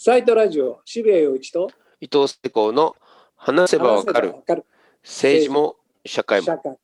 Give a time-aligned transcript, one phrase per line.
[0.00, 2.94] サイトラジオ渋谷陽一と伊藤聖子の
[3.34, 4.32] 話せばわかる。
[5.02, 5.74] 政治も
[6.06, 6.78] 社会も。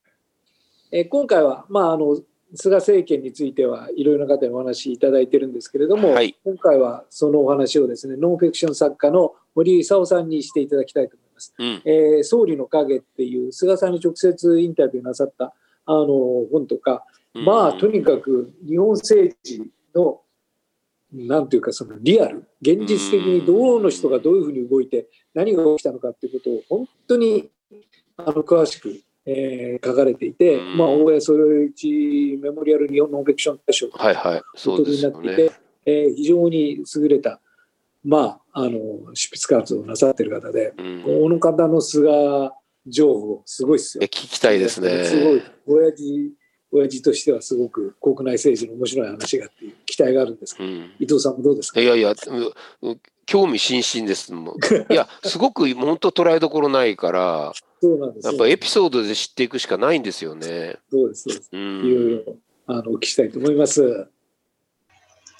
[0.90, 2.18] えー今回は、まあ、あの
[2.56, 6.36] 菅政権についてはいろいろな方にお話しいただいてるんですけれども、はい。
[6.44, 11.54] 今回はそのお話をですねノンフィクション作家の森勲さんにしていただきたいと思います。
[11.56, 11.82] うん。
[11.84, 15.54] えー総理の影っていう菅さんに直接インタビューなさった
[15.86, 16.08] あの
[16.50, 20.20] 本とか、まあとにかく日本政治の
[21.14, 27.50] なんていうかそのリアル現実的にどの人がどういうふうに動いて何が起きたのかっていうことを本当に
[28.16, 34.14] あの詳しく、えー書かれていて、うんまあ大江それ一メモリアル日本ノンフィクション大賞はいう
[34.54, 35.50] ですよになっていて、ね。
[35.86, 37.40] えー非常に優れた、
[38.04, 42.50] まあ、あの執筆活動をなさってる方で、うん、この方の菅
[42.86, 44.06] 情報すごいですよえ。
[44.06, 45.04] 聞きたいですね。
[45.04, 46.32] すごい親父
[46.76, 51.80] 親父としてはすごく国内政治の面白い話がっていう期待があるんですけど、うん、伊藤さんもどうですか？
[51.80, 52.14] いやいや、
[53.26, 54.92] 興味津々ですもん。
[54.92, 60.78] いや、 すごく本当捉えどころないから、そうなんですよやっぱエピソードで知っていくしかないんですよね。
[60.90, 64.06] そうですそうですういろいん、ろあのお聞きしたいと思います。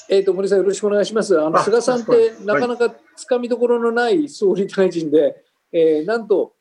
[0.09, 1.37] えっ、と森さんよろしくお願いします。
[1.41, 5.43] あのあ菅さんってはいなかなかつかみどころのない総理大臣で、
[5.73, 6.55] えーなんと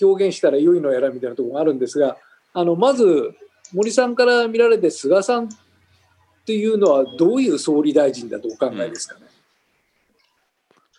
[0.00, 2.18] 表現したら良いのやらみたいなところがあるんですが、
[2.52, 3.34] あのまず
[3.72, 5.48] 森さんから見られて菅さんっ
[6.46, 9.28] ていうのはどういう総理大臣だとお考えですかね？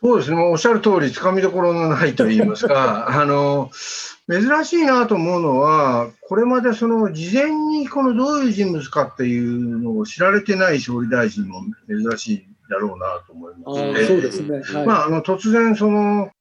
[0.01, 3.69] そうですね、もうおっしゃる通り、つかみどころのないと言いますか、 あの
[4.29, 14.07] 珍しいなと思うのは、これまでその事前にこのどういう人物かっていうのを知られてない総理大臣も珍しいだろうなと思いあます。
[14.07, 14.61] そうですね。
[14.61, 16.31] はいまあ、あの突然その、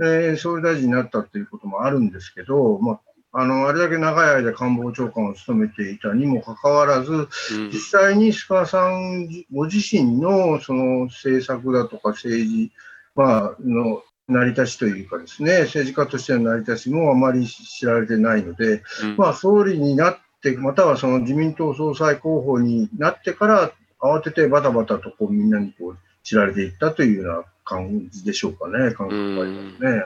[0.00, 3.00] えー総理大臣になったっていうこともあるんですけど、まあ、
[3.40, 7.70] あのあれだけ長い間官房長官を務めていたにもかかわらず、うん。
[7.72, 12.72] 実際に菅さんご自身のその政策だとか政治、
[13.14, 19.16] まあ、の成り立ちというかですね、政治家としての成り立ちもあまり知られてないので、うん。
[19.16, 29.90] まあ、総理になって、またはその自民党総裁候補になってから、慌ててバタバタとこうみんなにこう知られていったというような感じでしょうかね、感覚がありますね。
[29.90, 30.02] はい。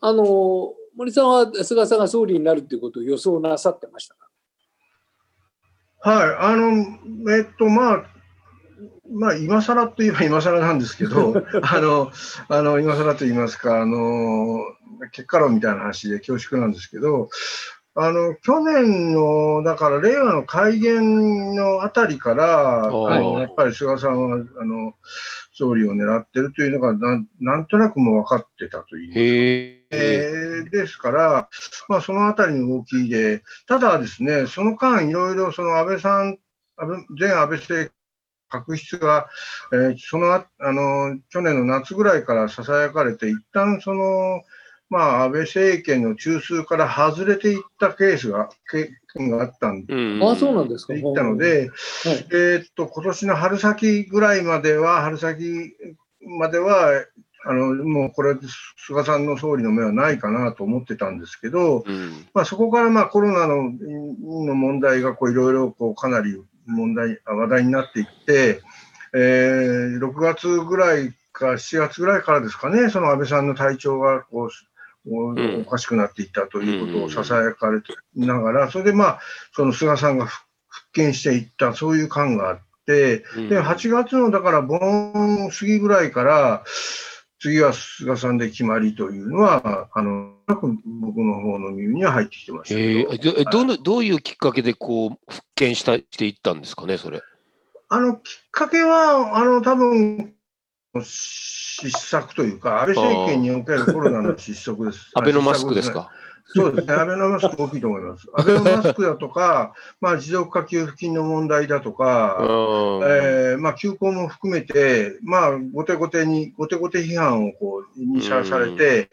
[0.00, 4.28] あの森さんは菅さんが総理になるということを予想なさってましたか？
[6.04, 8.04] はい、あの、えっと、まあ、
[9.10, 12.10] まあ、今更といえば今更なんですけど、 あの、
[12.48, 14.58] あの、今更と言いますか、あの、
[15.12, 17.28] 結果論みたいな話で恐縮なんですけど、
[17.94, 24.94] あの、去年の、だから令和の改元のあたりから、あーのやっぱり菅さんは、あの、
[25.52, 29.86] 総理を狙ってるというのがなん、なんとなくもう分かってたというへえ。
[29.90, 31.48] えーですから、
[31.88, 36.38] まあ、そのあたりの動きで、ただですね、その間、いろいろその安倍さん、
[36.76, 37.92] 安倍前安倍政
[38.48, 39.28] 確執が、
[39.72, 44.42] えーそのああの去年の夏ぐらいからささやかれて、一旦その、
[44.92, 50.92] まあ、安倍政権の中枢から外れていったケースが、経験があったんで、うんあそうなんですか。
[50.92, 51.70] いったので、
[52.04, 52.26] はい。
[52.30, 55.74] えーっと、今年の春先ぐらいまでは、春先
[56.38, 57.06] までは、
[57.46, 58.36] あのもうこれ、
[58.86, 62.26] 菅さんの総理の目はないかなと思ってたんですけど、うん。
[62.34, 68.60] まあ、そこからまあコロナのんの問題がこういろいろこうかなり問題、あ話題になっていって、
[69.14, 74.50] えー6月ぐらいか7月ぐらいからですかね、その安倍さんの体調がこう
[75.06, 79.20] おかしくなっていったということをささやかれてながら、それでまあ、
[79.54, 83.48] その菅さんが復復権していった、そういう感があって、うん。
[83.50, 86.64] で、8月のだから盆過ぎぐらいから、
[87.38, 90.66] 次は菅さんで決まりというのは、あの、僕
[91.22, 92.74] の方の耳には入ってきてました
[93.18, 93.34] ど。
[93.34, 93.44] え。
[93.44, 97.20] どどのどういうきっかけでこう復権したしていったんですかね、それ。
[97.88, 100.34] あの、きっかけは、あの、多分、
[101.00, 105.10] 失策というか、安倍政権におけるコロナの失速です。
[105.14, 106.10] アベノマスクですねか。
[106.54, 108.26] そうですね、アベノマスク大きいと思います。
[108.34, 112.46] アベノマスクだとか、まあ、持続化給付金の問題だとか、うん
[113.04, 119.10] えーまあ、休校も含めて、まあ、後手後手に、後手後手批判をこう、にさらされて、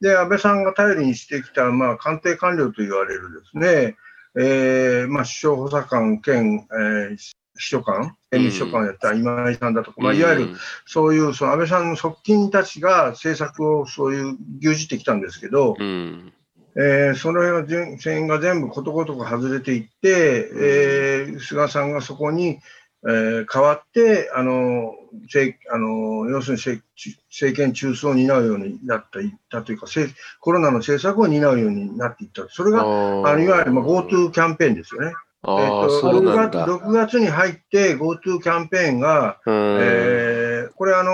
[0.00, 3.96] で、安倍さんが頼りにしてきた、まあ、官邸官僚と言われるですね、
[4.36, 10.56] えーまあ、首相補佐官兼、えー秘書官、兼任秘書官をやった今井さんだとか、まあ、いわゆる
[10.86, 16.32] そういうその安倍さんの側近たちが政策をそういう牛耳ってきたんですけど、うん。
[16.76, 22.60] えーその辺は全線が全部ことごとく外れていって、えー菅さんがそこに、
[23.04, 26.84] えー代わって、あの政あの要するに政
[27.30, 35.12] 政権中枢を担うようになっていったというか、政コロナの政策を担うようになっていった、それがあのいわゆるまあ GoTo キャンペーンですよね。
[35.44, 36.66] えーとそうなん6月だ。
[36.66, 41.10] 6月に入って GoTo キャンペーンが、うんえーこれあの、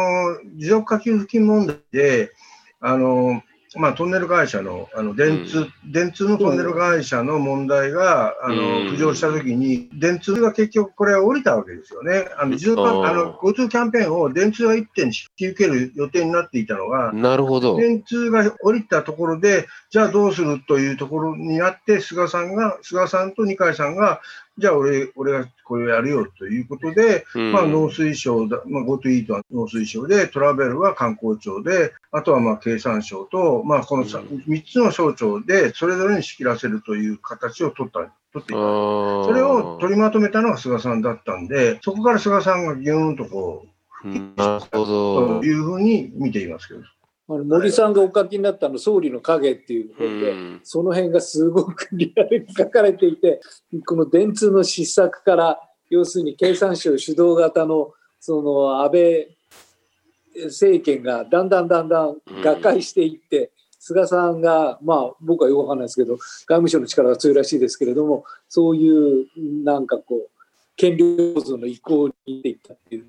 [0.56, 2.32] 持続化給付金問題で、
[2.80, 3.42] あの、
[3.76, 8.56] まあ、トンネル会社の、あの、電通、電通のトンネル会社の問題が、あの、
[8.90, 12.28] 浮上したときに、電通が結局これ降りたわけですよね。
[12.38, 17.76] あの、持続化、あの、GoTo キャンペーンを電通が1点引き受ける予定になっていたのが、なるほど。
[17.76, 24.20] 電通が降りたところで、じゃあどうするというところになって、菅さんが、菅さんと二階さんが、
[24.56, 38.00] じゃあ俺、俺がこれをやるよということで、うん、まあ農水省だ、まあ GoTo イートは農水省で、トラベルは観光庁で、あとはまあ経産省と、まあこの 3,、うん、3つの省庁で、それぞれに仕切らせるという形を取った、
[38.32, 38.54] 取っていた。
[38.54, 43.74] それを取りまとめたのが菅さんだったんで、そこから菅さんがぎゅーんとこう、
[44.36, 45.40] なるほど。
[45.40, 46.80] というふうに見ていますけど。
[47.28, 53.40] あの森さんがお書きになったの「総理の影」っていう本で、うん、その辺がすごくリアルに書かれていて
[53.86, 59.36] この電通の失策から要するに経産省主導型のその安倍
[60.46, 63.48] 政権がだんだんだんだん瓦解していって、うん、
[63.78, 69.26] 菅さんがまあ僕はよくわかんないですけど外務省の力が強いらしいですけれどもそういう
[69.64, 70.30] なんかこう
[70.76, 73.06] 権力構造の移行にいったっていう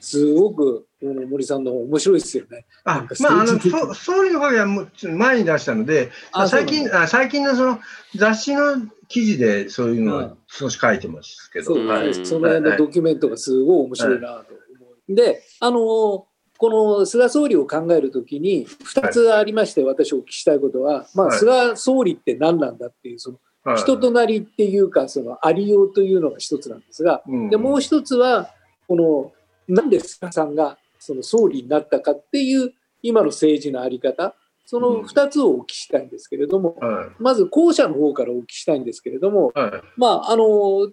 [0.00, 2.64] すごく森さんの面白いですよね。
[2.84, 7.80] あまあ、あの総理の影はもう前に出したので、あ最近あ最近のその
[8.14, 15.14] 雑誌の記事でそういうのを少し書いてますけど、そはい、その辺のドキュメントがすごい面白いなと思う。
[15.14, 16.26] で、あの
[16.58, 28.50] この菅総理を考えるときに2つありまして、私お聞きしたいことは、まあ、菅総理って何なんだっていうその人となりっていうかそのありようというのが一つなんですが、でもう一つは
[28.88, 29.32] この
[29.68, 32.72] なんで菅さんがその総理になったかっていう
[33.02, 34.34] 今の政治の在り方
[34.64, 40.44] その2つをお聞きしたいんですけれども、うんはい、まず後者の方からお聞きしたいんですけれども、はい、まああの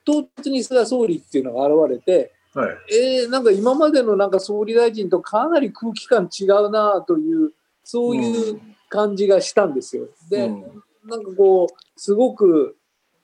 [0.05, 7.51] 唐突に菅総理っていうのが現れて、はい、えー、なんか今までのなんか総理大臣とかなり空気感違うなという
[7.83, 10.05] そういう感じがしたんですよ。
[10.29, 10.61] で、うん、
[11.05, 12.77] なんかこうすごく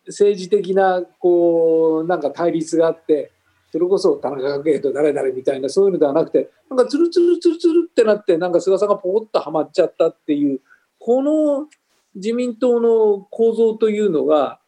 [0.07, 3.31] 政治的なこうなんか対立があって
[3.71, 10.60] それこそ田中角栄と誰々みたいなそういうのではなくてなんかツルツルツルツルってなってなんか菅さんがポコッとはまっちゃったっていう
[10.98, 11.68] この
[12.16, 14.60] 自民党の構造というのが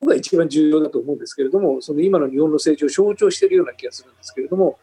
[0.00, 4.78] 僕が一番重要だと思うんですけれどもその今の日本の成長を象徴しているような気がするんですけれども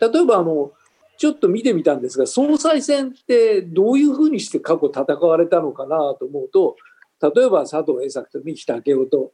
[0.00, 0.72] 例えばあの
[1.18, 6.76] ちょっと見てみたんですが総裁選ってどういうふうにして過去戦われたのかなと思うと
[7.20, 9.32] 例えば佐藤栄作と三木武夫と、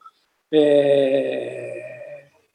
[0.50, 1.72] え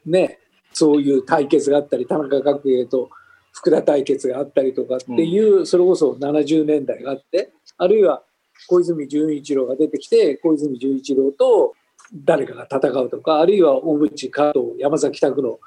[0.06, 0.41] ー、ね
[0.73, 3.09] そういう対決があったり田中角栄と
[3.51, 8.23] 福田対決があったりとかっていう、うん、それこそ70年代があってあるいは
[8.68, 11.73] 小泉純一郎が出てきて小泉純一郎と
[12.13, 15.59] 誰かが戦うとかあるいは小渕加藤山崎拓の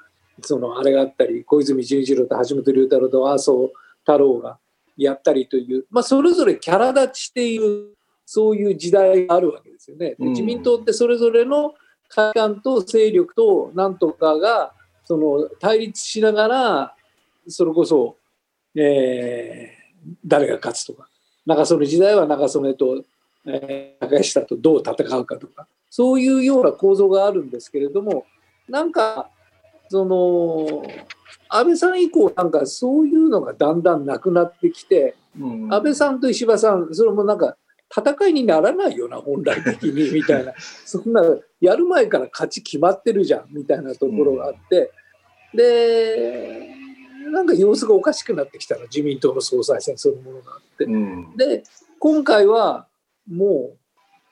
[0.42, 3.70] そのあれがあったり小泉純一郎と橋本龍太郎と麻生
[4.00, 4.58] 太郎が
[4.96, 7.94] やったりという、まあ、それぞれキャラ立ちっていう
[8.26, 10.14] そういう時代があるわけですよね。
[10.18, 11.74] 自民党ってそれぞれの
[12.08, 14.72] 会館と勢力となんとかが
[15.04, 16.94] その対立しながら
[17.46, 18.16] それこそ、
[18.74, 21.08] えー、誰が勝つとか
[21.46, 23.04] 長曽根時代は長曽根と、
[23.46, 28.26] えー、高下とどう戦うかとかそういうような構造があるんですけれども
[28.68, 29.30] なんか
[29.88, 30.82] その
[31.48, 37.56] 安倍さん以降なんかそういうのがだんだんなくなってきて、うん、安倍さんと石破さんそれもなんか
[37.96, 40.52] 戦いにならないよな本来的にみたいな。
[40.84, 41.22] そんな
[41.60, 44.90] やる前から勝ち決まってるじゃんみたいなところがあって、
[45.52, 46.74] うん、で
[47.30, 51.62] なんか様子がおかしくなってきたの自民党の総裁選そのものがあって、うん、で
[51.98, 52.86] 今回は
[53.30, 53.76] も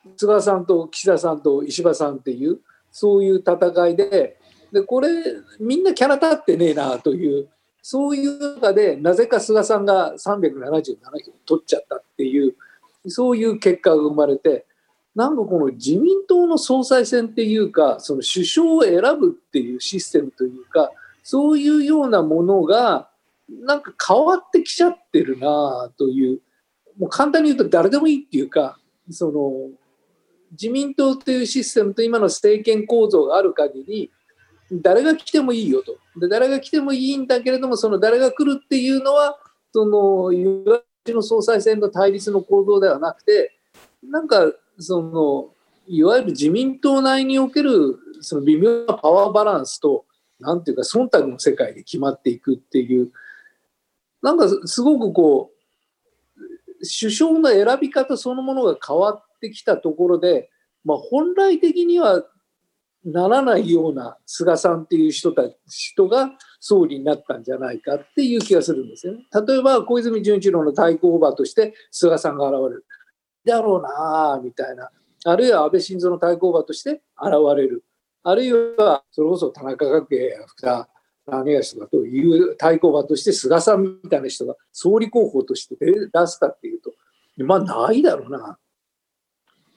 [0.05, 4.39] う菅さんと岸田さんと石破さんっていうそういう戦いで
[4.73, 5.09] でこれ
[5.61, 7.49] みんなキャラ立ってねえなという
[7.81, 12.57] そういう中でなぜか菅さんが377票取っちゃったっていう。
[13.09, 14.67] そういう結果が生まれて
[15.15, 20.91] なんかこの自民党の総裁選っていうかその首相を選ぶっていうシステムというか
[21.23, 23.09] そういうようなものが
[23.49, 26.41] なんか変わってきちゃってるなという
[26.99, 28.79] もう簡単に言うと誰でもいいっていうか
[29.11, 29.53] その
[30.53, 34.11] 自民党っていうシステムと今の政権構造がある限り
[34.71, 35.99] 誰が来てもいいよと。
[36.19, 39.39] で誰が来てもいいんだけれどもその誰が来るっていうのは
[39.73, 43.53] そのいわちの総裁選の対立の構造ではなくて
[44.03, 45.51] なんかその
[45.87, 50.05] いわゆる自民党内におけるその微妙なパワーバランスと
[50.39, 53.11] なんていうか忖度の世界で決まっていくっていう
[54.23, 56.43] なんかすごくこう
[56.83, 60.51] 首相の選び方そのものが変わってきたところで、
[60.85, 62.25] まあ、本来的には
[63.05, 69.25] ならないような菅さんっていう人た人が総理になったんじゃないかっていう気がするんですよね。
[69.47, 72.87] 例えば小泉純一郎の対抗馬として菅さんが現れる。
[73.45, 74.91] だろうなみたいな。
[75.25, 77.85] あるいは安倍晋三の対抗馬として現れる。
[78.23, 80.89] あるいはそれこそ田中角栄や福田
[81.27, 86.93] 何がしとかという対抗馬として菅さんみたいな人が総理候補として出すかっていうと、
[87.45, 88.59] まあないだろうな。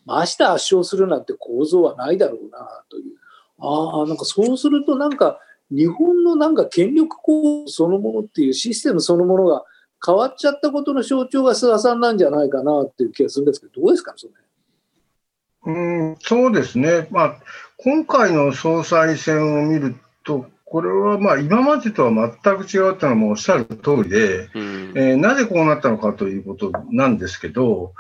[0.06, 3.16] まして圧勝するなんて構造はないだろうなという。
[3.60, 5.40] ああ、なんかそうするとなんか
[5.72, 9.64] 日本のなんか権力構造そのものっていうシステムそのものが
[10.06, 14.34] 変わっちゃったことの象徴が菅さんなんじゃないかなっていう気がするんですけど、どうですか、それ。
[15.68, 15.72] う
[16.12, 17.36] んそうですね、まあ、
[17.78, 22.12] 今回の総裁選を見ると、これはまあ今までとは
[22.44, 27.94] 全く違うというのはもうおっしゃる通りで、うん、えー、なぜこうなったのかということなんですけど、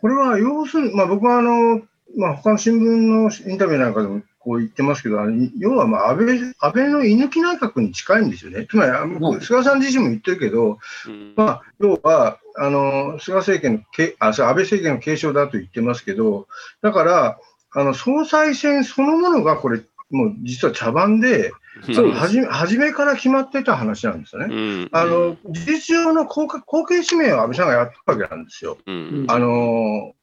[0.00, 1.82] これは要するに、まあ、僕はあの、
[2.16, 5.18] まあ、他の新聞のインタビューなんかでもこう言ってますけど、
[5.58, 8.66] 要はまあ安倍安倍の居抜き内閣に近いんですよね。
[8.70, 16.48] つまり、うん、菅さん自身も言ってるけど、うん、まあ、要はあの菅政権のけあ、安倍政権の継承だと言ってますけど、
[16.80, 17.38] だから、
[17.74, 21.52] あの総裁選そのものがこれ、もう実は茶番で、
[21.94, 24.54] そう初め初めから決まってた話なんですよね。
[24.54, 28.78] うん、あの事実上の後後継指名を安倍さんがやったわけなんですよ。
[28.86, 30.14] うん、あの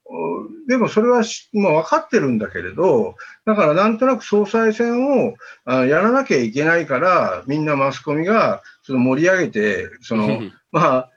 [0.68, 10.42] でもそれはもう分かってるんだけれど、だからなんとなく総裁選をあやらなきゃいけないから、みんなマスコミがその盛り上げて、その
[10.72, 11.10] まあ、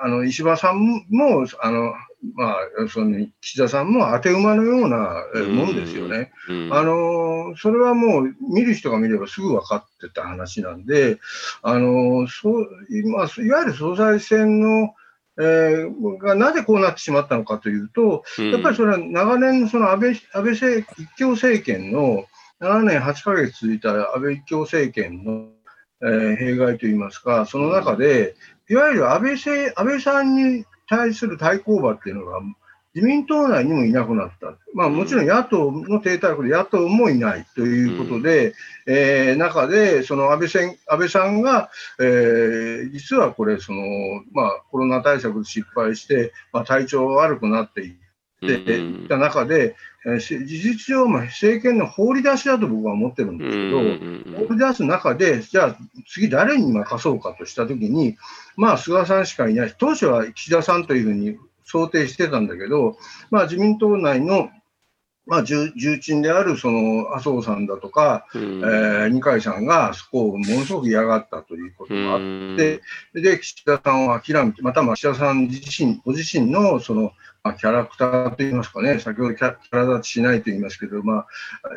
[0.00, 0.78] あの石破さん
[1.10, 1.92] もあの
[2.34, 6.32] まあ、その岸田さんも当て馬のようなもんですよね。
[6.70, 11.18] あのそれはもう見る人が見ればすぐ分かってた話なんで、
[11.62, 12.66] あのそう
[13.08, 14.94] まあ、いわゆる総裁選の、
[15.38, 22.24] えー、がなぜこうなってしまったのかというと、やっぱりそれは長年のその安倍安倍政一強政権の
[22.60, 25.48] 7年8か月続いた安倍一強政権の、
[26.02, 28.34] えー、弊害といいますか、その中で、
[28.68, 32.40] いわゆる安倍安倍さんに対する対抗馬っていうのが
[32.96, 34.54] 自民党内にもいなくなった。
[34.72, 38.54] まあもちろん野党の低たらくで野党もいないということで、うん、
[38.86, 41.68] えー、中でその安倍安倍さんが、
[42.00, 43.82] えー、実はこれその、
[44.32, 47.96] まあ、コロナ対策で失敗して、まあ、体調悪くなっていっ
[48.40, 49.74] ていた中で、えー、
[50.06, 58.16] 事実上、まあ、政権の放り出しだと僕は思ってるんですけど、放り出す中で、じゃあ次誰に任そうかとしたときに、
[58.56, 59.74] まあ、菅さんしかいない。
[59.76, 62.96] 当初は岸田さんというふうに想定してたんだけど、
[63.30, 64.50] まあ、自民党内の
[65.26, 72.18] まあ、重鎮であるその麻生さんだとか、うん、えー、二階さんがそこをものすごく嫌がったということがあっ
[72.56, 72.80] て、
[73.12, 77.12] うん、で岸田さんを諦めて、また岸田さん自身、ご自身のその
[77.46, 81.26] まあ、キャラクターといいますかね、先ほどキャラ立ちしないと言いますけど、まあ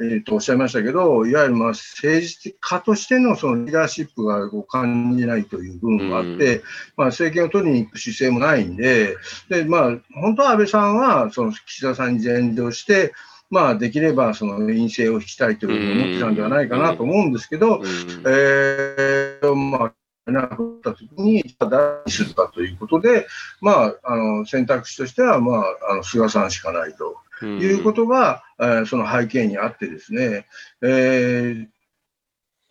[0.01, 6.63] えー、とおっしゃいましたけど、いわゆるまあ政治家としてのそのリーダーシップがこう感じないという部分があって、うん、
[6.97, 9.15] まあ、政権を取りに行く姿勢もないんで、
[9.47, 13.13] でまあ、本当は安倍さんはその岸田さんに全量して、
[13.51, 17.85] まあ、できればその陰性を引きたいというふうに思ってたんではないかなと思うんですけど、うん、
[18.27, 19.93] えー、まあ
[20.31, 23.27] なくったときに、誰にするかということで、
[23.61, 30.45] まあ、あの選択肢としては、まあ、あの菅さんしかないということが、うん、えー、その背景にあってですね、
[30.81, 31.67] え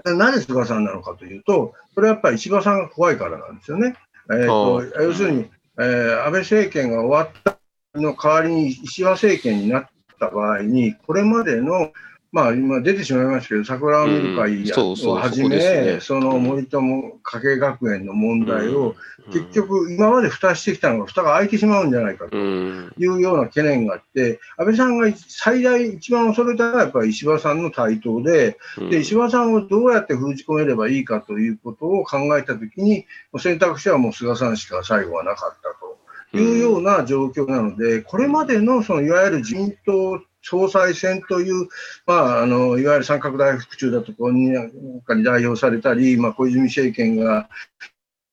[0.04, 3.96] ー、なぜ菅さんなのかというと、これはやっぱり石破さんが怖いからなんですよね。
[4.30, 7.58] えーと、要するに、えー、安倍政権が終わった
[7.98, 9.88] の代わりに石破政権になっ
[10.20, 11.92] た場合に、これまでの
[12.30, 18.94] まあ、今出てしまいましたけど、桜を見る会をはじめ、その森友家計学園の問題を、
[19.32, 28.58] 結局、今まで蓋してきたのが、蓋が開いてしまうんじゃないかというような懸念があって、安倍さんが最大、一番恐れたのは、やっぱり石破さんの台頭で、
[28.90, 33.06] で石破さんをどうやって封じ込めればいいかということを考えたときに、
[33.38, 41.68] 選択肢はもう菅さんしか最後はなかったというような状況なので、これまでのそのいわゆる自民党総裁選という、
[42.07, 47.49] まあ、あのいわゆる三角大福中だとかに代表されたり、まあ、小泉政権が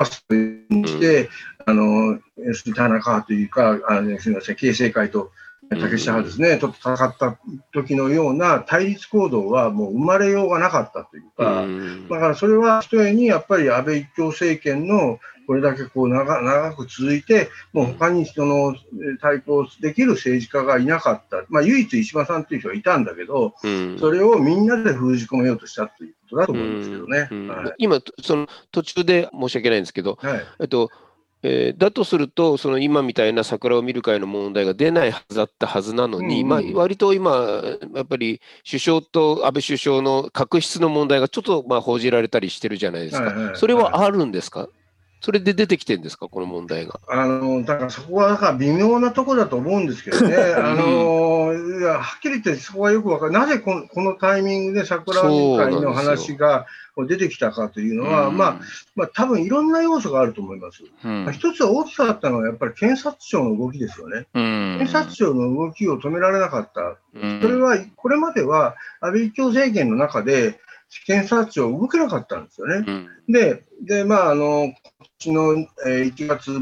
[0.04, 1.30] して、
[1.66, 2.20] あの
[2.76, 5.32] 田中というか、あのすみません、形成会と
[5.70, 7.38] 竹下派ですね、と戦った
[7.74, 11.66] 時のような対立行動はもう生まれようがなかったというか、
[12.14, 18.76] だからそれはひとえにやっぱり安倍一強政権のこれだけこう長長く続いて、もう他にその
[19.22, 27.30] 対抗できる政治家がいなかった、まあ、唯一石破さんという人がいたんだけど、うん、それをみんなで封じ込めようとしたということだと思うんですけどね。
[27.78, 30.90] 今、その途中で申し訳ないんですけど、はい、えっと
[31.48, 37.62] えーだとすると、その今みたいな桜を見る会の問題が出ないはずだったはずなのに、うんまあ、割と今、
[37.94, 43.26] やっぱり首相と安倍首相の確執の問題がちょっとまあ報じられたりしてるじゃないですか。
[43.26, 43.56] はいはいはい。
[43.56, 44.70] それはあるんですか？
[45.26, 47.00] それで出てきてるんですか、この問題が。
[47.08, 56.68] あのだからそこはだから微妙なところだと思うんですけどね、 あのいやはっきり言ってそこはよくわかる、なぜこのこのタイミングで桜見会の話が
[57.08, 58.60] 出てきたかというのは、うんまあ、
[58.96, 60.84] まあ多分いろんな要素があると思います。
[61.04, 64.28] うんまあ一つ大きかったのは、やっぱり検察庁の動きですよね。
[64.36, 66.98] うん検察庁の動きを止められなかった。
[67.20, 70.60] うんそれは、これまでは安倍一強政権の中で、
[71.06, 72.86] 検察庁動けなかったんですよね。
[72.88, 74.74] うんで、でまあ、あの、今
[75.20, 76.60] 年のえー1月末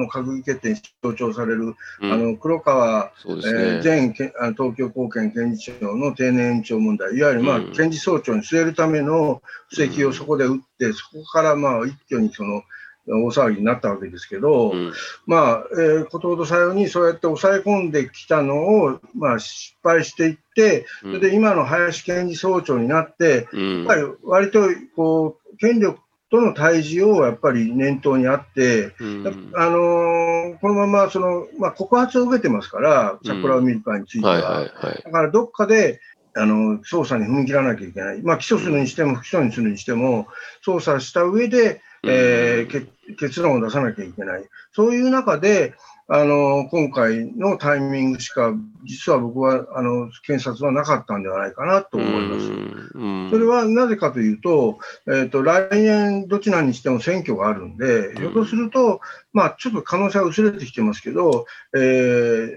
[0.00, 3.10] の閣議決定に強調される、うんあの黒川、ね。
[3.26, 12.62] ー前けあの東京高検検事長の定年延長問題、いわゆる、まあうん検事総長に据えるための布石をそこで打って、そこからまあ一挙にその
[13.08, 14.92] 大騒ぎになったわけですけど、うん。
[15.26, 23.78] まあ、えーことほどさようにそうやって抑え込んできたのを、まあ、失敗していって、それで今の林検事総長になって、うん。
[23.78, 24.60] やっぱり割と
[24.96, 25.98] こう権力
[26.30, 29.52] との対峙をやっぱり念頭にあって、うん。
[29.56, 30.28] あのー
[30.60, 34.64] このままその、まあ、告発を受けてますから、桜を見る会については。
[35.04, 36.00] だからどっかで
[36.34, 40.26] あの捜査に踏み切らなきゃいけない、まあ、起訴するにしても不起訴にするにしても、
[40.64, 42.86] 捜査した上で、えーけ
[43.16, 45.74] 結論を出さなきゃいけない、そういう中で、
[46.10, 52.50] あの今回のタイミングしか、実は僕はあの検察はなかったんではないかなと思います。
[52.50, 58.16] うんそれはなぜかというと、えー、と来年、どちらにしても選挙があるんで、ん。
[58.16, 59.00] ひょっとすると、
[59.34, 61.44] まあ、ちょっと可能性は薄れてきてますけど、
[61.76, 62.48] えー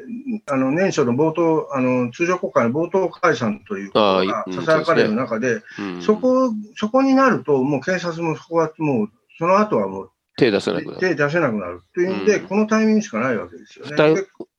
[0.50, 6.02] あの年初の冒頭あの、通常国会の冒頭解散ということあがやかれる中で、うん。
[6.02, 10.98] そこそこになると、もう検察もそこはもう、その後はもう手出せなくなる。
[10.98, 13.92] 手出せなくなるという意味で、うんこのタイミングしかないわけですよね。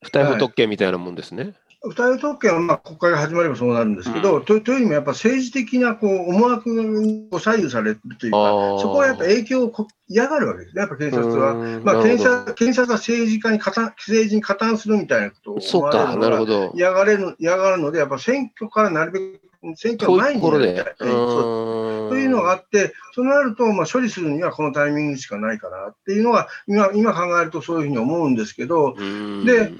[0.02, 1.55] 不逮捕特権みたいなもんですね。
[1.85, 8.38] 不逮捕特権はまあ国会が始まればそうなるんですけど、とというよりもやっぱ政治的なこう思惑にこう左右されるというか、
[8.81, 11.52] そこはやっぱ影響をこ嫌がるわけですね、やっぱ検察は。
[11.55, 15.61] うんまあ、検察検察は政治家に加担政治に加担するみたいなことを
[16.47, 16.71] る。
[16.75, 20.94] 嫌がれる嫌がるので、やっぱ選挙からなるべく選挙前にやりたい。
[20.96, 29.44] というのがあって、そうなると、まあ、処理するにはこのタイミングしかないかなっていうのは、今今考えるとそういうふうに思うんですけど、うん。
[29.46, 29.72] で、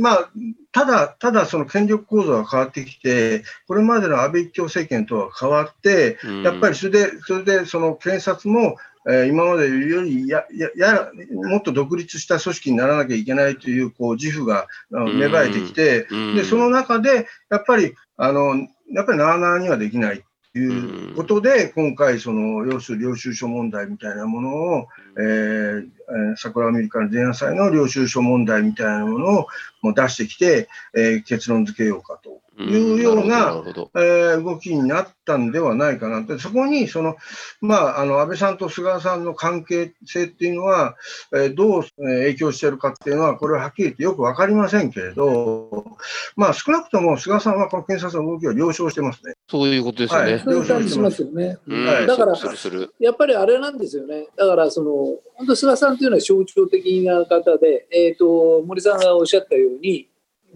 [0.00, 0.30] まあ、
[0.72, 6.42] ただ、ただその権力構造が変わってきて、これまでの安倍一強政権とは変わって、うん。
[6.42, 8.76] やっぱりそれで、それでその検察も、
[9.08, 16.36] えー今までよりやややもっと独立した組織にならなきゃいけないというこう自負が芽生えてきて、うん。
[16.36, 29.46] でその中でやっぱりあのやっぱりなあなあにはできないということで、今回、その要する領収書問題みたいなものを、えーえー桜を見るから前夜祭の領収書問題みたいなものを
[29.82, 33.90] もう出してきて、えー結論付けようかというような、なるほど。
[33.94, 37.16] えー動きになったんではないかなと、そこにその、
[37.60, 40.96] まあ、あの安倍さんと菅さんの関係性っていうのは、
[41.34, 45.96] えーどうえー影響しているかっていうのは、これははっきり言ってよく分かりませんけれど、
[46.36, 49.34] まあ、少なくとも菅さんはこの検察の動きを了承してますね。
[49.48, 50.32] そういうことですよね。
[50.32, 51.58] はいそういう感じしますよね。
[51.66, 52.94] うんはいだからするする。
[52.98, 54.28] やっぱりあれなんですよね。
[54.36, 54.90] だから、その、
[55.34, 60.08] 本当菅さんというのは象徴的な方で、えっ、と、森さんがおっしゃったように、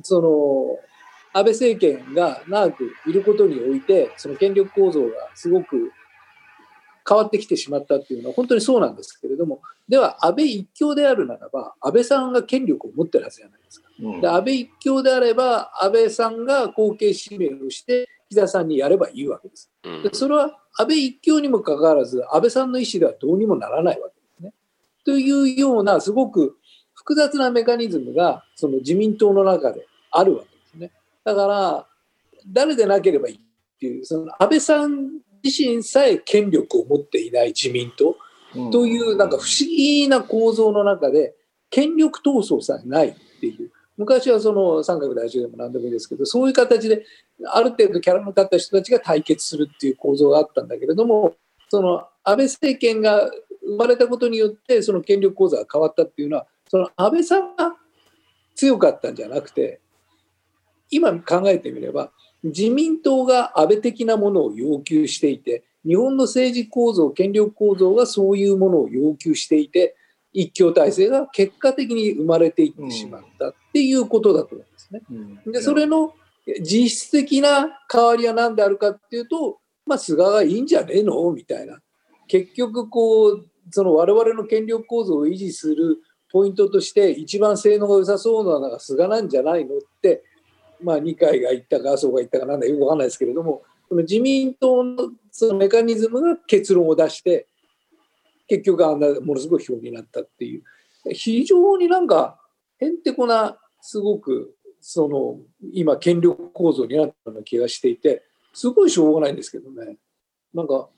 [0.02, 0.78] その、
[1.32, 5.92] 安倍政権が長くいることにおいて、その権力構造がすごく
[7.08, 13.88] 変わってきてしまったっていうのは本当にそうなんですけれども、では安倍一強であるならば、安倍さんが権力を持ってるはずじゃないですか。
[14.00, 19.70] うんで安倍一強であれば、安倍さんが後継指名をして、岸田さんにやればいいわけです。
[19.84, 24.54] うんでそれは安倍一強にもかかわらず、安倍さんの意思ではどうにもならないわけですね。
[25.04, 26.56] というような、すごく
[26.94, 30.51] 複雑なメカニズムが、その自民党の中であるわけですね。
[31.24, 31.86] だから、
[32.46, 33.38] 誰でなければいいっ
[33.78, 38.16] ていう、その安倍さん自身さえ権力を持っていない自民党
[38.70, 41.34] という、なんか不思議な構造の中で、
[41.70, 43.70] 権力闘争さえないっていう。
[43.96, 47.04] 昔はその三角大衆でも何でもいいですけど、そういう形で、
[47.46, 51.34] ある程度キャラの立った人たちが対決するっていう構造があったんだけれども、
[51.68, 53.30] その安倍政権が
[53.64, 57.74] 生まれたことによって、その権力構造が変わったっていうのは、その安倍さんが
[58.54, 59.80] 強かったんじゃなくて、
[60.92, 62.12] 今考えてみれば、
[62.44, 69.96] 自民党が安倍的なものを要求していて、日本の政治構造、権力構造がそういうものを要求していて、
[70.32, 75.02] 一強体制が結果的に生まれていってしまったっていうことだと思うんですね。
[75.10, 76.14] うんで、それの
[76.60, 81.30] 実質的な変わりは何であるかっていうと、まあ、菅がいいんじゃねえの？
[81.32, 81.80] みたいな。
[82.28, 85.98] 結局、こう、その我々の権力構造を維持する
[86.30, 89.76] ポイントとして一番性能が良さそうなのが菅なんじゃないの？
[89.76, 90.24] って、
[90.82, 97.46] まあ、二階が言ったか麻生が言ったかなんだかよくわかんないですけれどもこの自民党のそのメカニズムが結論を出して
[98.48, 100.62] 結局あんなものすごい票になったっていう
[101.12, 102.38] 非常になんか
[102.78, 105.38] へんてこなすごくその
[105.72, 109.96] 今権力構造になったような気がしていてすごいしょうがないんですけどね
[110.52, 110.88] なんか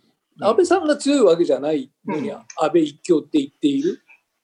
[0.41, 4.01] 安倍さんが強いわけじゃないのに、うん安倍一強って言っている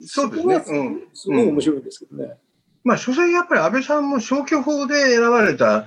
[0.07, 0.61] そうですね。
[0.61, 1.09] そこがうん。
[1.13, 2.35] すごい面白いんですけどね。
[2.83, 5.87] まあ、所詮やっぱり安倍さんも消去法で選ばれた。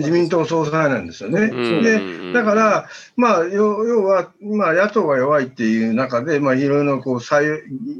[0.00, 1.44] 自民党総裁なんですよね。
[1.44, 7.46] うんで、だから、まあ、要要は、まあ、野党が弱いっていう中で、まあ、いろいろこう、最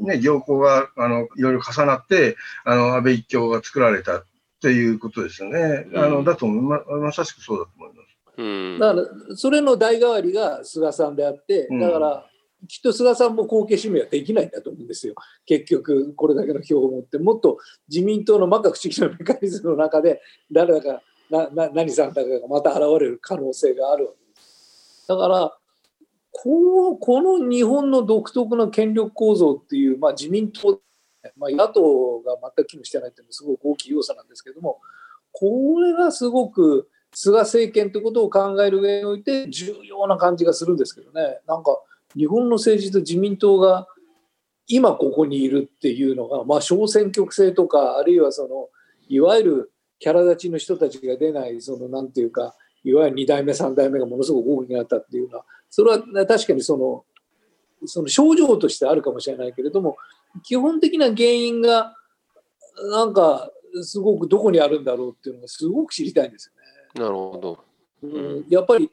[0.02, 4.24] ね、行幸が、あの、いろいろ重なって、あの、安倍一強が作られたっ
[4.60, 5.86] ていうことですよね。
[5.94, 8.00] あの、うんだと思いま、まさしくそうだと思います。
[8.36, 12.26] うんだから、それの代替わりが菅さんであって、うんだから、
[12.68, 15.14] きっと菅さんも後継指名はできないんだと思うんですよ。
[15.46, 20.20] 結局、これだけの票を持って、もっと自民党の摩訶不思議なメカニズムの中で、
[20.50, 25.06] 誰だか、なな何さんだかがまた現れる可能性があるわけです。
[25.08, 25.56] だから、
[26.32, 30.80] こうこの日本の独特な権力構造っていう、まあ、自民党、
[31.36, 34.80] まあ、野党が全く機能してないっていうのはすごく大きい要素なんですけども、
[35.32, 41.76] これがすごく菅政権ということを考える上において重要な感じがするんですけどね、なんか
[42.16, 43.86] 日本の政治と自民党が
[44.66, 48.68] 今ここにいるっていうのが、まあ、小選挙区制とか、あるいはその
[49.08, 57.04] いわゆるキャラ立ちの人たちが出ない、そのなんていうか、いわゆる2代目、3代目がものすごく大きくなったっていうのは、それは確かにその
[57.86, 59.96] その症状としてあるかもしれないけれども、
[60.42, 61.94] 基本的な原因が
[62.90, 63.50] なんか
[63.82, 66.52] すごくどこにあるんだろうっていうのがすごく知りたいんです
[66.94, 67.04] よね。
[67.04, 67.58] なるほど。
[68.02, 68.90] うんやっぱり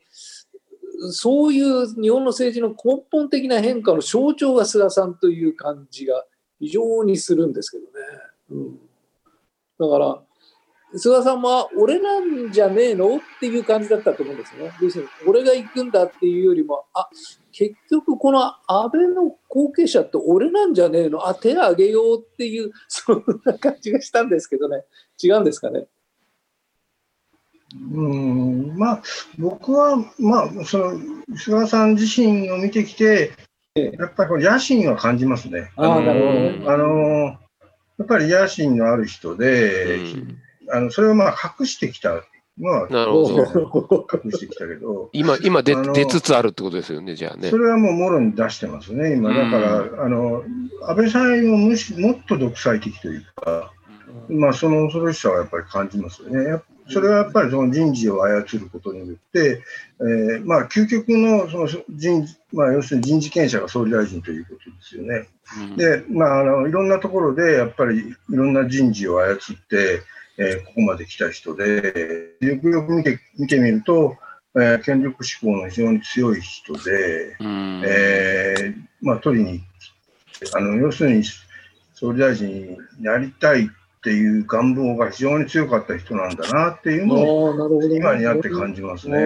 [1.12, 6.26] そういう日本の政治の根本的な変化の象徴が菅さんという感じが
[6.60, 7.90] 非常にするんですけどね。
[8.52, 8.80] うん、
[9.80, 10.22] だから
[10.96, 13.18] 菅さんは俺なんじゃねえの？
[13.18, 14.72] っていう感じだったと思うんですよね。
[14.82, 17.10] 要するに俺が行くんだっていうよりもあ
[17.52, 21.28] 結局この安倍の後継者って俺なんじゃねえの？
[21.28, 24.86] あ手挙げようっていうそんな感じがしたんですけどね
[25.22, 25.88] 違うんですかね？
[27.76, 29.04] うん、まあ、
[29.38, 31.00] 僕は、まあ、その、
[31.36, 33.34] 菅さん自身を見てきて、
[33.76, 35.72] ええやっぱり野心は感じますね。
[35.76, 37.38] あの、
[38.00, 40.38] やっぱり野心のある人で、うん
[40.70, 42.24] あのそれをまあ隠してきた
[42.60, 44.08] のはなるほど。
[44.14, 47.58] 隠してきたけど、今、今出出つつあるってことですよね、じゃあねそ。
[47.58, 49.34] れはもうもろに出してますね、今。
[49.34, 50.44] だから、あの、
[50.88, 53.72] 安倍さんよりもむしもっと独裁的というか、
[54.30, 56.62] まあ、その恐ろしさはやっぱり感じますよね。
[56.89, 59.62] それはやっぱりその人事を操ることによって、
[60.00, 65.28] えーまあ、究極のその人事、まあ、要するに人事権者が総理大臣ということですよね。
[65.62, 65.76] うん。
[65.76, 70.02] で、まあ、あのいろんなところでやっぱりいろんな人事を操って、
[70.39, 74.17] えーここまで来た人で、よくよく見て見てみると、
[74.56, 77.84] えー権力志向の非常に強い人で、うん。
[77.86, 79.62] えーまあ、取りに
[80.54, 81.23] あの要するに
[81.93, 83.69] 総理大臣になりたい
[84.08, 87.98] っていう願望が非常に強かった人なんだなっていうのをああなるほどね。
[87.98, 89.17] 今になって感じますね。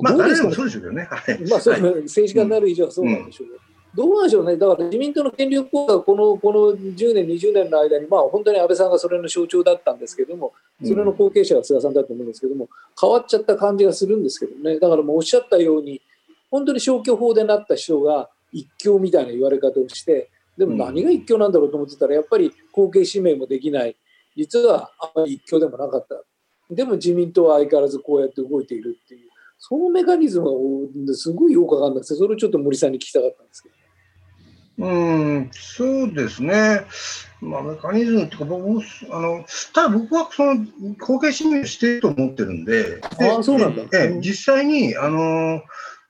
[0.00, 1.08] まあ、誰でもそうでしょうけどね。
[1.10, 1.50] はい。
[1.50, 1.82] まあそう、はい。
[2.02, 3.54] 政治家になる以上はそうなんでしょうけ
[4.00, 10.52] ど、どうなんでしょうね、だから自民党の権力構造がこのこの10年、20年の間に、まあ、本当に安倍さんがそれの象徴だったんですけども、
[10.84, 12.68] それの後継者が菅さんだと思うんですけども、
[13.00, 16.00] 変わっちゃった感じがするんですけどね、だからもうおっしゃったように、
[16.52, 23.96] 本当に消去法でなった人が一強みたいな言われ方をして、でも何が一強なんだろうと思ってたら、やっぱり後継指名もできない、
[24.36, 26.22] 実はあんまり一強でもなかった。
[26.70, 29.30] でも自民党は相変わらずこうやって動いているっていう。
[29.58, 33.74] そのメカニズムがすごいよくわかんなくて、それをちょっと森さんに聞きたかったんですけど。
[34.76, 36.84] うん、そうですね。
[37.40, 40.66] まあ、メカニズムっていうか、僕も、あの、ただ僕はその、
[40.98, 45.62] 後継指名してると思ってるんで、でああそうなんだええ実際に、あの、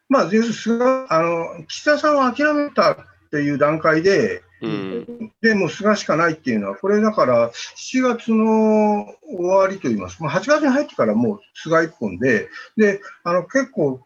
[0.09, 2.97] まあ、要するに菅、あの、岸田さんを諦めた
[3.35, 5.33] っていう段階で、うん。
[5.43, 10.19] でもう菅しかないっていうのは、これだから、7月の終わりといいます。
[10.19, 14.01] か、まあ、8月に入ってからもう菅一本で、で、あの、結構、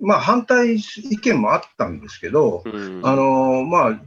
[0.00, 3.00] まあ、反対意見もあったんですけど、うん。
[3.04, 4.00] あのまあ、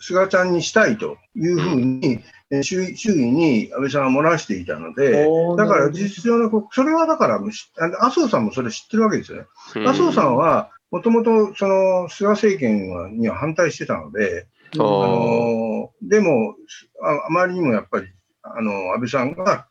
[0.00, 5.26] 菅ちゃんにしたいというふうに、え周囲周囲に安倍さんは漏らしていたので、
[5.56, 9.46] だから事実上のこ、それはだから、麻生さんもそれ知ってるわけですよね。
[9.86, 16.54] 麻生さんは、もともとその菅政権はには反対してたので、あのでも
[17.02, 18.06] あ、あまりにもやっぱり
[18.42, 19.66] あの安倍さんが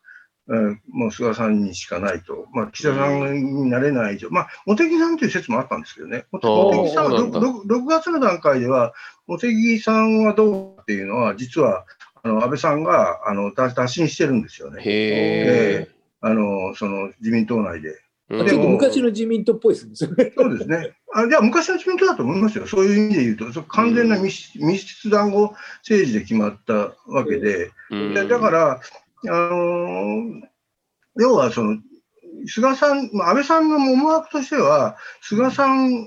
[0.47, 8.93] うんもう菅さんにしかないと、まあ、岸田さんになれない以上、まあ、茂木さんという説もあったんですけどね、茂木さんはんだ 6, 6月の段階では、
[9.28, 11.86] 茂木さんはどうっていうのは、実は
[12.21, 15.89] あの安倍さんがあの打打診してるんですよね、へえ。
[16.21, 18.05] あのその自民党内で。
[18.30, 18.48] うん。
[18.48, 19.94] ちょっと昔の自民党っぽいですね。
[20.36, 20.96] そうですね。
[21.14, 22.68] あじゃあ、昔の自民党だと思いますよ。
[22.68, 28.14] そういう意味で言うと、完全な密室密室談合政治で決まったわけで、うん。
[28.14, 28.82] でだから、
[29.28, 30.42] あのー
[31.18, 31.78] 要はその、
[32.46, 36.06] 菅さん、まあ安倍さんの思惑としては、菅さん、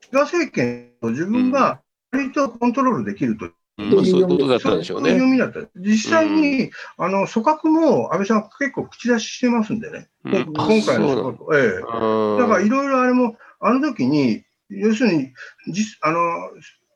[0.00, 3.90] 菅政権を自分が割とコントロールできるとうん。
[3.90, 5.70] そういうことだったんでしょうそういう。
[5.76, 10.32] 実際に、あの組閣も安倍さん結構口出ししてますんでね、うん。
[10.52, 11.56] 今回の組閣。
[11.56, 11.68] ええ。
[12.00, 15.32] うんだからいろいろあれも、あの時に、要するに、
[15.68, 16.18] 実あの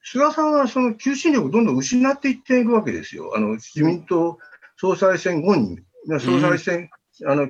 [0.02, 4.38] 菅さんはその求心力をどんどん失っていっているわけですよ、あの自民党
[4.76, 5.78] 総裁選後に、
[6.20, 6.90] 総裁選、
[7.26, 7.48] あの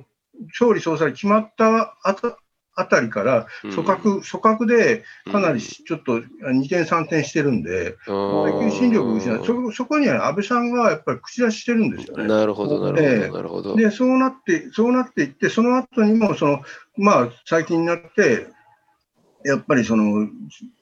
[0.52, 2.38] 総理総裁決まったあた
[2.74, 6.20] あたりから、組閣、組閣でかなりちょっと
[6.52, 9.44] 二転三転してるんで、求心力を失う。
[9.44, 12.26] そ、そこには安倍さんがやっぱり口出ししてるんですよね。
[12.26, 13.76] なるほど、なるほど、なるほど。
[13.76, 16.60] で、そうなって、そうなっていって、その後にも、その、
[16.96, 18.46] まあ、最近になって、
[19.44, 20.28] やっぱりその、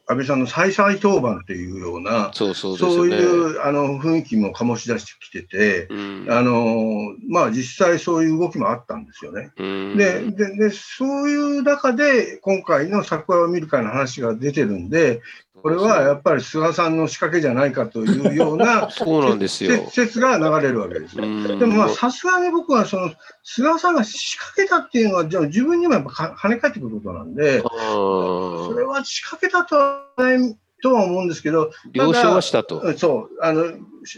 [0.07, 3.09] 安倍さんの再々登板っていうような、そうそうですそう。
[3.09, 9.53] いうあの雰囲気も醸し出してきてて、うんあのまあ、実際そういう動きもあったんですよね。
[9.57, 15.23] うんででで、そういう中で、今回の桜を見る会の話が出てるんで、
[15.63, 19.71] これはやっぱり菅さんの仕掛けじゃないかというような そうなんですよ。
[19.71, 23.11] 説説が流れるわけですでもまあ、さすがに僕は、その、
[23.43, 32.81] 菅さんが仕掛けたっていうのは、じゃあ自分にもやっぱか跳ね返ってくることなんで、それは仕掛けたとはないとは思うんですけど、了承はしたと。
[32.81, 33.65] うんそう、あの、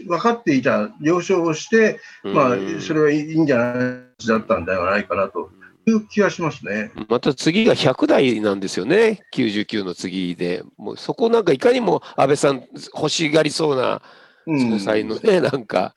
[0.07, 5.49] 分かっていた了承をして、まあうん、それはいいんじゃないだったんではないかなと
[5.85, 6.91] いう気がしますね。
[7.09, 10.63] また次が100代なんですよね、99の次で。
[10.77, 12.63] もうそこなんかいかにも安倍さん
[12.95, 14.01] 欲しがりそうな
[14.45, 15.93] うん総裁のね、 なんか。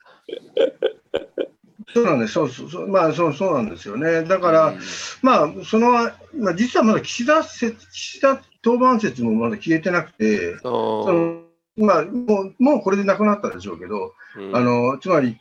[1.93, 4.23] そうなんです、そうそうそう、まあそうそうなんですよね。
[4.23, 4.73] だから、
[5.21, 11.47] まあ、その、まあ、実はまだ岸田説、岸田登板説もまだ消えてなくて、あそーの
[11.77, 15.37] まあ、もうもうこれでなくなったでしょうけど、うんあのつまり、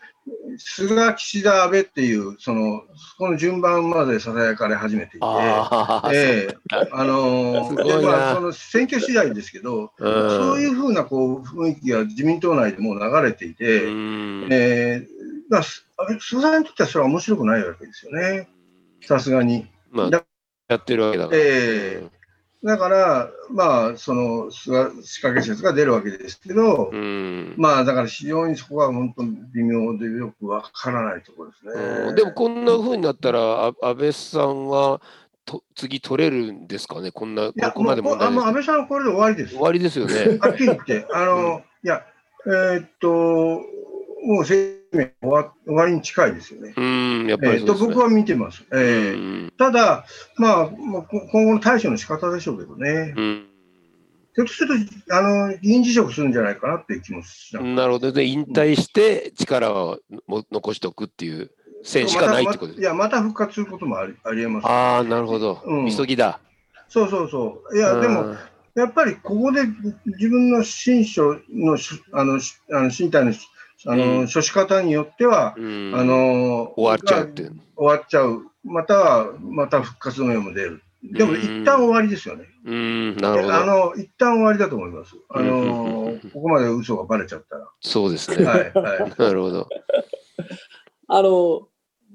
[0.59, 6.57] 菅、岸田、安倍っていう、そのそこの順番までささやかれ始めていて、あーええ
[6.93, 7.99] あのすごいな。
[7.99, 10.31] でまあ、その選挙次第ですけど、うん。
[10.31, 14.49] そういうふうなこう雰囲気が自民党内でもう流れていて、うん。
[14.51, 15.17] えー
[15.49, 18.49] まあ、す安倍菅さんにとってはそれは面白くないわけですよね、
[19.03, 19.67] さすがに。
[19.91, 20.25] まあだ、
[20.69, 21.39] やってるわけだから。
[21.39, 22.16] ええ
[22.67, 31.73] だから、まあ、その菅仕掛け説が出るわけですけど、うんまあだから非常にそこは本当に微妙でよくわからないところですね。
[32.09, 35.01] うんでもこんな風になったら、あ安倍さんは
[35.45, 39.51] と次取れるんですかね、こんな、ここまでもうあもう安倍さんはこれで終わりです。
[39.55, 40.39] 終わりですよね。
[40.41, 42.05] はっきり言って、あの、いや、
[42.47, 46.75] えーっと、もう生命終わ終わりに近いですよね。
[46.77, 47.95] うん、やっぱえーっと、りそうですね。
[47.95, 48.65] 僕は見てます。
[48.73, 50.05] えーうんただ、
[50.37, 53.15] まあ、今後の対処の仕方でしょうけどね。
[53.17, 53.47] うん
[54.35, 57.67] ひょっとすると、あの、議員辞職するんじゃないかなっていう気もします。
[57.67, 58.13] なるほど。
[58.13, 61.51] で、引退して力をも残しておくっていう
[61.83, 62.77] 線しかないってことです。
[62.77, 64.67] まいや、また復活することもありありえます。
[64.67, 65.63] ああ、なるほど。
[65.65, 66.39] うん急ぎだ。
[66.91, 67.79] そうそうそう。
[67.79, 68.37] いや、でも、
[68.75, 69.63] やっぱりここで
[70.05, 73.49] 自分の心書のしあのしあの身体のし
[73.87, 77.61] あの、うん処し方によっては、うん、あの終わっちゃうってがいう。
[77.77, 80.83] 終わっちゃう、またはまた復活の芽も出る。
[81.03, 82.47] でもうん一旦終わりですよね。
[82.65, 83.67] うん、なるほあど。
[83.67, 85.15] の一旦終わりだと思います。
[85.31, 87.69] あのうんここまで嘘がバレちゃったら。
[87.81, 88.45] そうですね。
[88.45, 89.13] はいはい。
[89.19, 89.69] なるほど。
[91.09, 91.69] あの、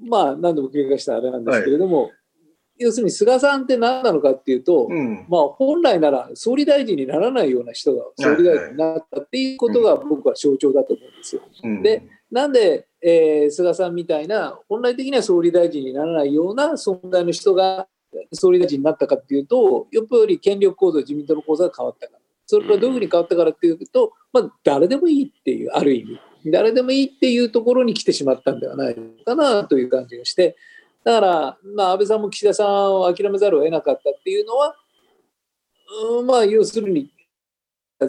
[0.04, 2.10] まあ、何度も繰り返したあれなんですけれども、
[2.78, 5.26] 要するに菅さんって何なのかっていうと、うん。
[5.28, 11.42] まあ、本来なら総理大臣にならないような人が総理大臣になったっていうことが僕は象徴だと思うんですよ。
[11.64, 17.86] うんでなんで、えー菅さんみたいな本来的には総理大臣にならないような存在の人が
[18.32, 30.56] 総理大臣になったかっていうとやっぱり権力構造自民党の構造が変わったからそれがどういうふうに変わったからっていうと、まあ、誰でもいいっていうある意味誰でもいいっていうところに来てしまったんではないのかなという感じがして
[31.04, 34.76] だから、まあ、安倍さんも岸田さんを諦めざるを得なかったっていうのは、
[36.18, 37.10] うん、まあ要するに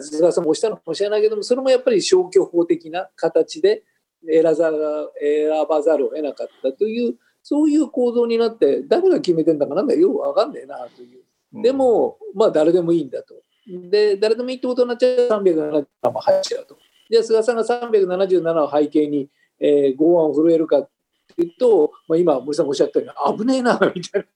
[0.00, 3.82] 菅さんも押したのかもしれないけどもそれもやっぱり消去法的な形で
[4.26, 4.76] 選ばざる
[5.20, 11.62] 選ばざるを得なかったというそういう構造になって誰が決めてんだかなんだよよく分かんねえなという。
[11.62, 13.34] で、もまあ誰でもいいんだと。
[13.66, 16.78] で誰でもいいってことになっちゃうと377も入っちゃうと。
[17.10, 19.28] じゃあ菅さんが377を背景に、
[19.60, 20.93] えー、剛腕を震えるかってって
[21.42, 24.26] いうと、まあ、今森さんがおっしゃったように危ねえな みたいな。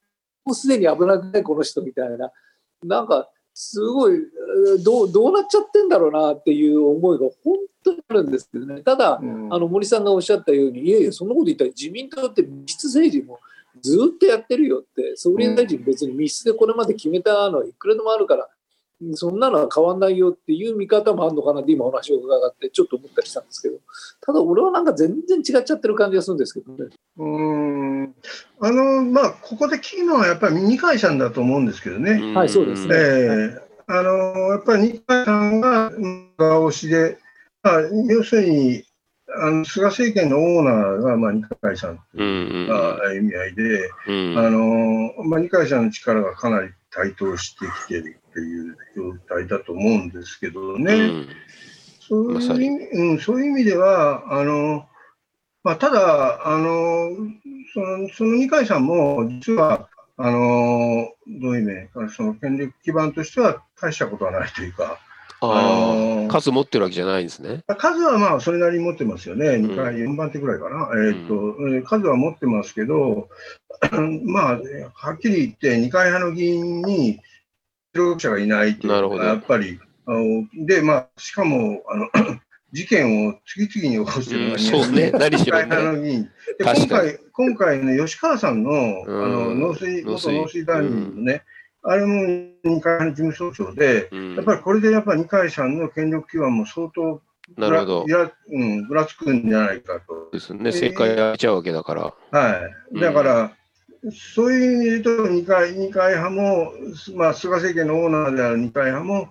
[0.44, 2.30] もうすでに危なくないこの人みたいな。
[2.82, 4.18] なんかすごい
[4.84, 8.82] どうどうなっちゃってんだろうなっていう思いが本当にあるんですけどね。
[8.82, 13.40] ただ、うん、あの森さんがおっしゃったようにいやいやそんなこと言ったら自民党って密室政治も
[13.82, 18.48] ずっとやってるよって総理大臣別に密室でこれまで決めたのはいくらでもあるから
[19.14, 23.76] そんなのは変わんないよっていう見方もあるのかなって今お話を伺ってちょっと思ったりしたんですけど
[24.20, 26.90] ただ俺はなんか全然違っちゃってる感じがするんですけどね。
[27.16, 28.14] うん
[28.60, 32.34] あのまあここで聞くのはやっぱり二階さんだと思うんですけどね。
[32.34, 32.94] はいそうですね。
[32.94, 34.10] えー、あの
[34.50, 35.92] やっぱり二階さんが
[36.36, 37.18] 側押しで、
[37.62, 38.84] まあ、要するに
[39.36, 43.90] あの菅政権のオーナーが、まあ、二階さんという意味合いで、
[44.38, 50.96] あのまあ、二階さんの力がかなり台頭してきてるっていう状態だと思うんですけどね、う
[52.36, 54.86] ん、そういう意味、うん、そういう意味では、あの
[55.64, 57.10] まあ、ただあの
[57.74, 64.98] その、その二階さんも実は、あのどういう意味その権力基盤としては大したことはないというか。
[65.40, 67.62] ああ数持ってるわけじゃないんですね。
[67.76, 73.28] 数はまあそれなりに持ってますよね、2回、4番手ぐらいかな、えーと、うん、数は持ってますけど、
[74.24, 74.60] まあ、
[74.94, 77.20] はっきり言って、二階派の議員に
[77.94, 82.08] 協力者がいないっていうのがやっぱり、あので、まあ、しかもあの
[82.72, 88.70] 事件を次々に起こしてるのが、うん、そうね、何しろ、ね、で今回、今回の吉川さんの,、
[89.06, 90.64] あの農水元農水。
[90.64, 91.44] 大臣のね、
[91.82, 97.20] あれも二階事務総長で、やっぱりこれでやっぱり二階さんの権力基盤も相当
[97.56, 98.04] なるほど。
[98.06, 100.30] いや、うん、ぶらつくんじゃないかと。
[100.32, 102.14] ですね、正解やっちゃうわけだから。
[102.30, 102.60] は
[102.92, 103.00] い。
[103.00, 103.52] だから、
[104.12, 106.72] そういう意味で言うと、二階二階派も、
[107.14, 109.28] まあ、菅政権のオーナーである二階派も、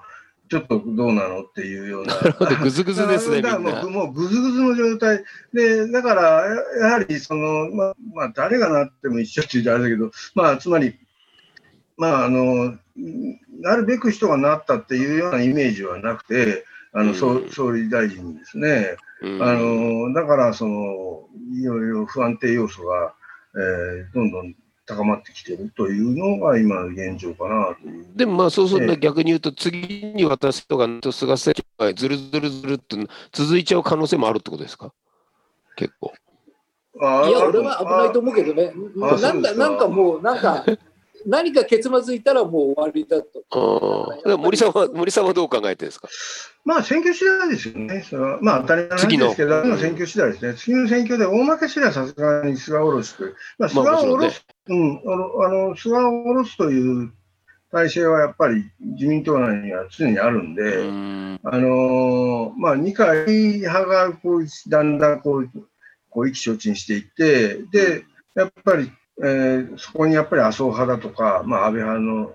[0.49, 2.15] ちょっとどうなのっていうような。
[2.15, 5.23] なるほど、ぐずぐずですね、 もうもうぐずぐずの状態。
[5.53, 6.45] で、だから、
[6.79, 10.97] やはり、その、まあ、まあ、誰がなっても一緒って言うとあれだけど、まあ、つまり、
[11.97, 12.77] まあ、あの、
[13.59, 23.13] なるべく人がなったっていうようなイメージはなくて、あの、うん、総理大臣にですね、うん、あの、だから、その、いろいろ不安定要素が、
[23.55, 24.55] えー、どんどん
[24.85, 28.05] 高まってきてるというのが今の現状かなという。
[28.15, 32.97] でもまあそうすると逆に言うと、次に渡す人が菅政権がずるずるずるっと
[33.33, 34.93] 続いちゃう可能性もあるってことですか？
[35.75, 36.13] 結構。
[37.27, 38.73] いや、俺は危ないと思うけどね。
[38.95, 40.65] なんか、なんかもう、なんか、
[41.27, 44.17] 何か結末いたらもう終わりだと。
[44.37, 46.07] 森さんは、森さんはどう考えてるんですか？
[46.63, 48.05] まあ、選挙次第ですよね。
[48.09, 50.53] そのまあ、当たり前なんですけど、次の選挙次第ですね。
[50.55, 53.35] 次の選挙で大負けすればさすがに菅おろしという。
[53.59, 54.33] まあ、菅ろす、まあね、
[54.67, 55.01] うん、
[55.45, 57.11] あの、菅をおろすという
[57.71, 65.49] 体制はやっぱり自民党内には常にあるんで、んあのまあ、二階派がこうだんだんこう、
[66.09, 72.31] こう意気消沈していって、で、やっぱりえー、そこにやっぱり麻生派だとか、まあ、安倍派の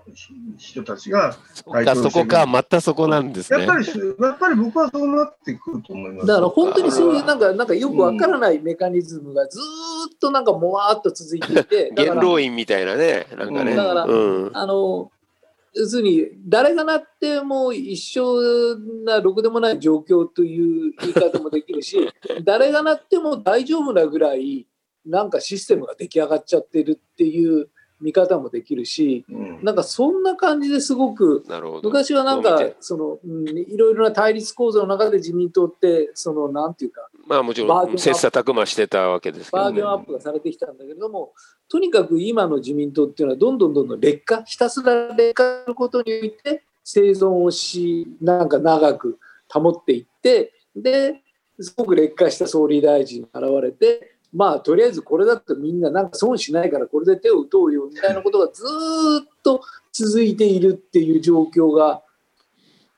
[0.57, 1.63] 人たちがそ
[2.11, 3.59] こか、またそこなんですね。
[3.59, 6.27] やっぱり、やっぱり僕はそうなってくると思います。
[6.27, 9.59] だから本当にそういうなんか、なんかよくわからないメカニズムがず
[10.13, 13.75] っとなんかもわーっと続いていて、元老院みたいなね、なんかね。
[13.75, 15.09] だから、うん、あの、
[15.75, 21.97] 要するに誰がなっても一緒なろくでもない状況という言い方もできるし
[22.45, 24.67] 誰がなっても大丈夫なぐらい
[25.05, 27.69] なんかシステムが出来上がっちゃってるっていう
[28.03, 31.43] 見方もできるし、うん、なんかそんな感じですごく
[31.83, 41.31] 昔はなんかその、うん、いろいろな対立構造の中で自民党ってそのなんていうかまあもちろん切磋琢磨してたわけですけど、ね、バーゲンアップがされてきたんだけれども
[41.69, 49.17] とにかく今の自民党っていうのはどんどんどんどん劣化ひたすら劣化することによって生存をしなんか長く
[49.49, 51.21] 保っていってで
[51.61, 58.63] すごく劣化した総理大臣が現れてまあとりあえずこれだとみんななんか損しないからこれで手を打とうよみたいなことがず
[59.23, 62.01] っと続いているっていう状況が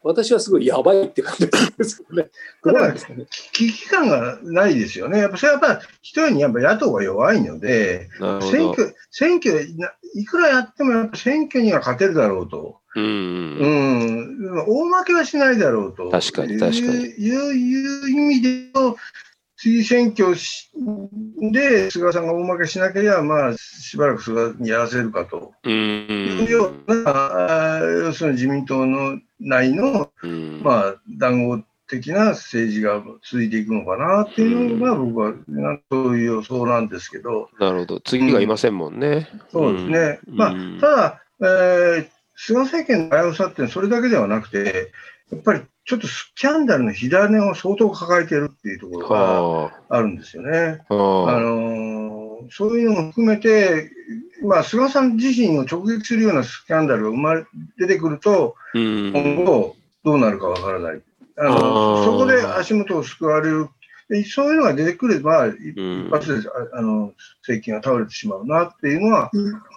[0.05, 2.29] 私はすごいやばいって感じですよね。
[2.63, 3.25] だから危
[3.73, 5.17] 機感がないですよね。
[5.17, 8.07] やっぱそれはやっぱ一重にやっぱ野党が弱いので、
[8.51, 9.67] 選挙、選挙、
[10.13, 12.77] いくらやってもやっぱ選挙には勝てるだろうと。
[12.95, 16.11] うん、うん、大負けはしないだろうと。
[16.11, 17.05] 確かに確かに。
[17.05, 18.97] いういう意味でと、
[19.65, 20.35] 次選挙
[21.51, 25.53] で菅さんが大負けしなければ、まあ、しばらく菅にやらせるかと。
[25.67, 30.11] いうような、要するに自民党の内の、
[30.61, 35.33] まあ、談合的な政治が続いていくのかなっていうのが、僕は
[35.91, 37.49] そういう予想なんですけど。
[37.59, 39.27] なるほど、次がいませんもんね。
[39.33, 40.19] うん、そうですね。
[40.27, 44.91] まあ、ただ、えー、菅政権の危うさってそれだけではなくて、
[45.31, 50.81] やっぱりちょっとスキャンダルの火種を相当抱えてるっていうところがあるんですよね。
[50.89, 53.91] あのそういうのも含めて、
[54.43, 57.45] まあ、菅さん自身を直撃するようなスキャンダルが生まれ
[57.77, 61.01] 出てくると、うん今後どうなるかわからない。
[61.37, 63.69] あのそこで足元を救われる。
[64.07, 69.31] でそういうのが出てくれば、一うん発でああの政権が倒れてしまうなっていうのは、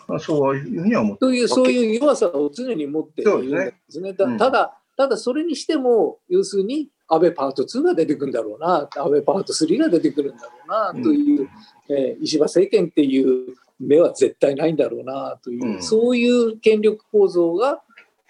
[0.06, 4.12] まあ、そういうふうには思ってそういう、そういう弱さを常に持っているんですね。
[4.12, 10.68] たうんただ、ただそれにしても、要するに、安倍パート2が出てくるんだろうな、安倍パート3が出てくるんだろう
[10.98, 11.48] な、という、
[11.88, 17.80] えー石破政権っていう目は絶対ないんだろうな、という、うんそういう権力構造が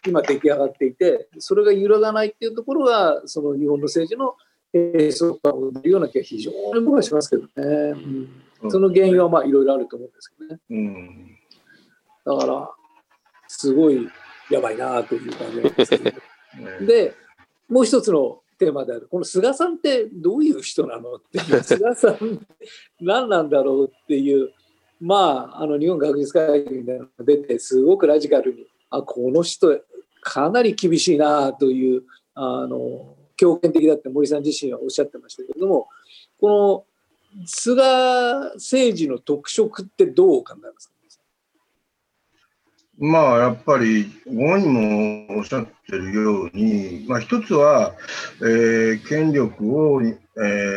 [0.07, 4.37] 今出来上がっていて、それが揺らがないっていうところが、その日本の政治の
[4.75, 7.49] 閉塞感を生むような気が非常に僕はしますけどね。
[8.61, 10.61] うんその原因はまあいろいろあると思うんですけどね。
[10.69, 11.39] うん
[12.27, 12.71] だから、
[13.47, 14.07] すごい
[14.51, 16.21] やばいなという感じですけど。
[16.57, 17.14] ねで、
[17.68, 22.46] もう一つのテーマである、この菅さんってどういう人なのっていう、 菅さんって
[23.01, 24.53] 何なんだろうっていう、
[25.01, 29.80] まあ、あの日本学術会議みたいなのが出て、すごくラジカルに、あ、この人、
[30.20, 32.03] かなり厳しいなという、
[32.34, 35.88] あの、強権的だって森さん自身はおっしゃってましたけれども、
[36.40, 36.84] この
[37.46, 37.82] 菅
[38.55, 40.97] 政治の特色ってどう考えますか？
[42.99, 47.94] まあやっぱりご本人もおっしゃってるように、まあ、一つは、
[48.40, 50.14] えー権力を、え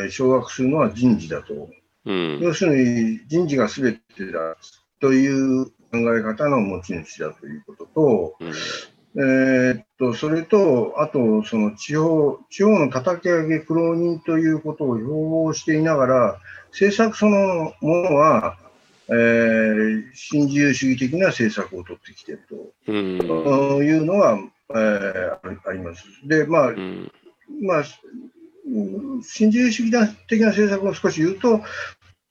[0.07, 1.69] ー掌握するのは人事だと。
[2.05, 4.57] うん要するに人事が全てだ
[4.99, 5.71] という考
[6.17, 8.51] え方の持ち主だということと、うん
[9.13, 18.57] えーっとそれと、あとその地方地方の叩き上げ苦労人ということを標榜していながら、政策そのものは、
[19.11, 22.41] えー新自由主義的な政策を取ってきている
[22.85, 22.91] と。
[23.83, 24.39] いうのは、
[24.69, 26.05] えーあります。
[26.25, 27.11] で、まあ、うん
[27.61, 27.83] まあ、
[28.67, 31.61] うん新自由主義的な政策を少し言うと、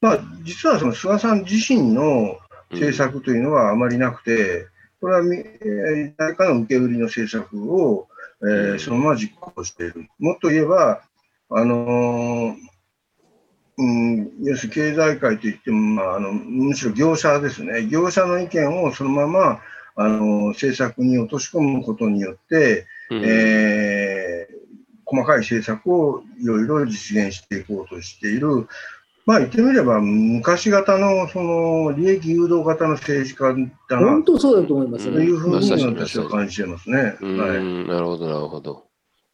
[0.01, 2.37] まあ、実はその菅さん自身の
[2.71, 4.67] 政策というのはあまりなくて、
[4.99, 5.23] これは
[6.17, 8.07] 誰かの受け売りの政策を、
[8.41, 10.07] えーうんそのまま実行している。
[10.17, 11.03] もっと言えば、
[11.51, 12.57] あのーうん、
[14.41, 19.59] 要するに経済界といっても、まあ、あのむしろ業者ですね、業者の意見をそのまま
[19.95, 24.61] あの政策に落とし込むことによって、うんえー
[25.11, 28.67] 細かい政策をいろいろ実現していこうとしている、
[29.25, 33.53] まあ言ってみれば、昔型のその利益誘導型の政治家
[33.89, 35.25] だな本当そうだと思いますとね。
[35.25, 37.17] いうふうに私は感じてますね。
[37.21, 38.85] なるほど、なるほど。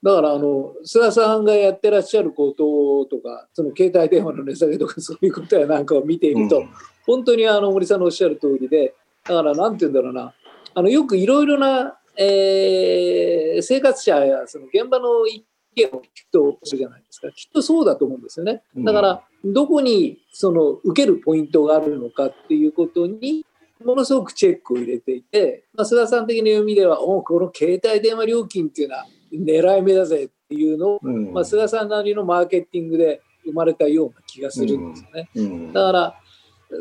[0.03, 6.69] だからあの菅さんがやってらっしゃることとかその携帯電話の値下げとか そういうことやなんかを見ていると、うん。
[7.05, 8.93] 本当にあの森さんのおっしゃる通りで
[9.25, 10.33] だからなんて言うんだろうな。
[10.73, 15.43] あのよくいろいろな、えー生活者やその現場の意
[15.75, 18.63] 見を聞くとするじゃないですかきっとそうだと思うんですよね。
[18.77, 23.45] だからどこにその受けるポイントがあるのかっていうことに
[23.83, 31.33] ものすごくチェックを入れていて、まあ、菅さん的な読みではおこの携帯電話料金っていうのは狙い目だぜっていうのを、うん。
[31.33, 35.29] まあ、菅さんなりのマーケティングで生まれたような気がするんですよね。
[35.35, 35.73] うん。
[35.73, 36.21] だから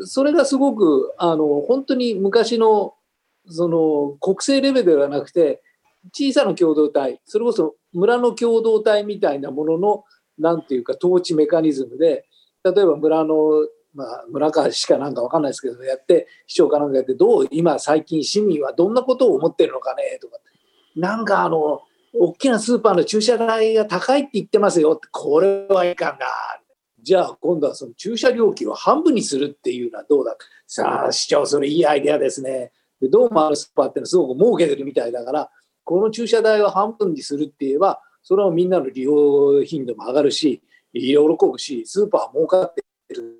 [0.05, 2.93] それがすごくあの本当に昔の
[3.47, 5.61] その国政レベルではなくて
[6.13, 10.03] 小さな共同体それこそ村の共同体みたいなものの
[10.37, 12.25] なんていうか統治メカニズムで
[12.63, 20.37] 例えば村の、まあ、村か市かなんかわかんないですけどやって市長かなんかやってどう今最近市民はどんなことを思ってるのかねとか
[20.95, 21.81] なんかあの
[22.13, 24.99] 大きなスーパーの駐車代が高いって言ってますよ。
[25.11, 26.27] これはいかんな。
[27.01, 30.35] じゃあ今度はその駐車料金を半分にするっていうのはどうだ。
[30.65, 32.71] さあ市長それいいアイデアですね。
[32.99, 35.49] でどうもあのスーパーってのはすごく儲けてるみたいだから
[35.83, 40.61] この駐車代を半分にするって言えばそれはみんなの利用頻度も上がるし
[40.93, 42.83] 喜ぶしスーパーは儲かって
[43.13, 43.37] る。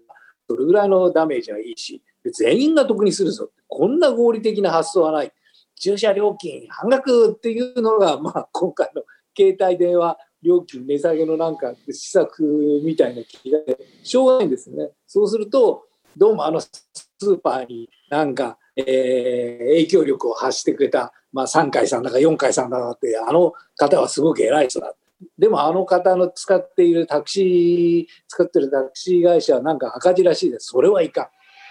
[0.49, 2.01] それぐらいのダメージはいいし
[2.33, 3.49] 全員が得にするぞ。
[3.67, 5.31] こんな合理的な発想はない。
[5.79, 9.03] 駐車料金半額っていうのが、まあ、今回の
[9.35, 13.59] 携帯電話料金値下げのなんか施策みたいな気が
[14.03, 14.91] しょうがないんですね。
[15.07, 24.95] そうするとどうもあのスーパーになんか、えー影響力を発してくれた、まあ、3回さんだか4回さんだかってあの方はすごく偉い人だ。
[25.37, 30.67] でもあの方の使っているタクシー使ってるタクシー会社はなんか赤字らしいです。
[30.67, 31.27] それはいかん。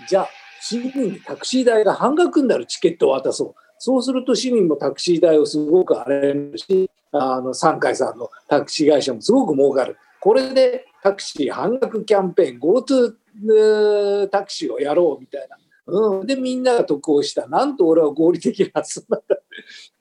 [0.08, 0.28] じゃあ
[0.60, 3.65] 市民にタクシー代が半額になるチケットを渡そう。
[3.78, 9.96] そうすると市民もタクシー代をすごく荒れるし、あの三海さんのタクシー会社もすごく儲かる。
[10.20, 15.56] これでタクシー半額キャンペーン、GoTo タクシーをやろうみたいな。
[15.88, 17.46] うん、で、みんなが得をした。
[17.46, 19.36] なんと俺は合理的な発想なんだ。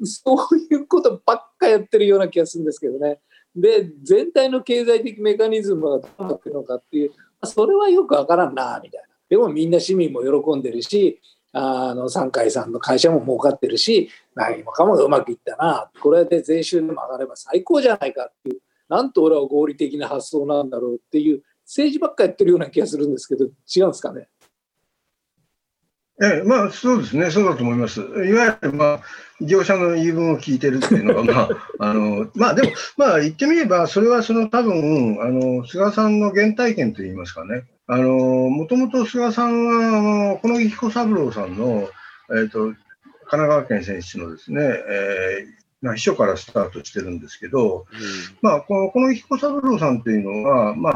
[0.03, 3.19] そういうことばっかやってるような気がするんですけどね。
[3.55, 7.11] で、全体の経済的メカニズムがどうなってるのかっていう、
[7.43, 9.07] それはよくわからんな、みたいな。
[9.29, 11.19] でもみんな市民も喜んでるし
[11.57, 24.27] あの三海さんの会社も儲かってるし何もかもうまくいったなこれで税収でも上がれば最高じゃないかっていうなんと俺は合理的な発想なんだろうっていう政治ばっかやってるような気がするんですけど違うんですかね？
[26.21, 27.99] ええ、まあそうですね、そうだと思います。
[27.99, 29.01] いわゆる、まあ、
[29.41, 31.49] 業者の言い分を聞いてるっていうのが、まあ、
[31.89, 38.09] あの、まあでも、まあ言ってみれば、それはその多分、あの、菅さんの原体験といいますかね、あの、
[38.49, 40.01] もともと菅さんは、あ
[40.33, 41.89] の、この彦三郎さんの、
[42.31, 42.75] えっ、ー、と、神
[43.27, 50.93] 奈川県選出のですね、えー、秘書からスタートしてるんですけど、うん、まあ、この、この彦三郎さんっていうのは、まあ、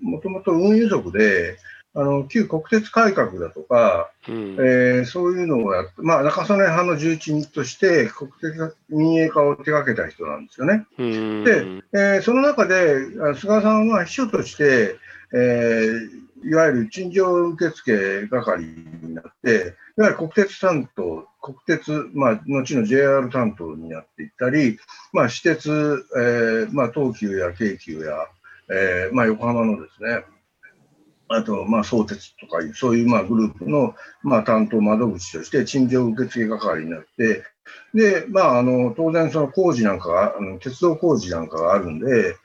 [0.00, 1.58] もともと運輸族で、
[1.94, 10.86] あの旧国鉄改革だとか、うん、えー、そういうのをやって、まあ、中曽根派の重鎮として国鉄民営化を手掛けた人なんですよね。
[10.98, 14.96] うん、で、えー、その中で菅さんは秘書として、
[15.34, 24.78] えー、いわゆる陳情受付係になって、いわゆる国鉄担当、国鉄、まあ、後の JR 担当になっていったり、
[25.12, 28.26] まあ、私鉄、えーまあ、東急や京急や、
[28.70, 30.24] えーまあ、横浜のですね、
[31.28, 37.44] あと、まあ、相鉄とかいう、そういうまあグループの、まあ、担当窓口として、陳情受付係になって、
[37.94, 42.36] で、まあ、あの当然、その工事なんか、あの鉄道工事なんかがあるんで、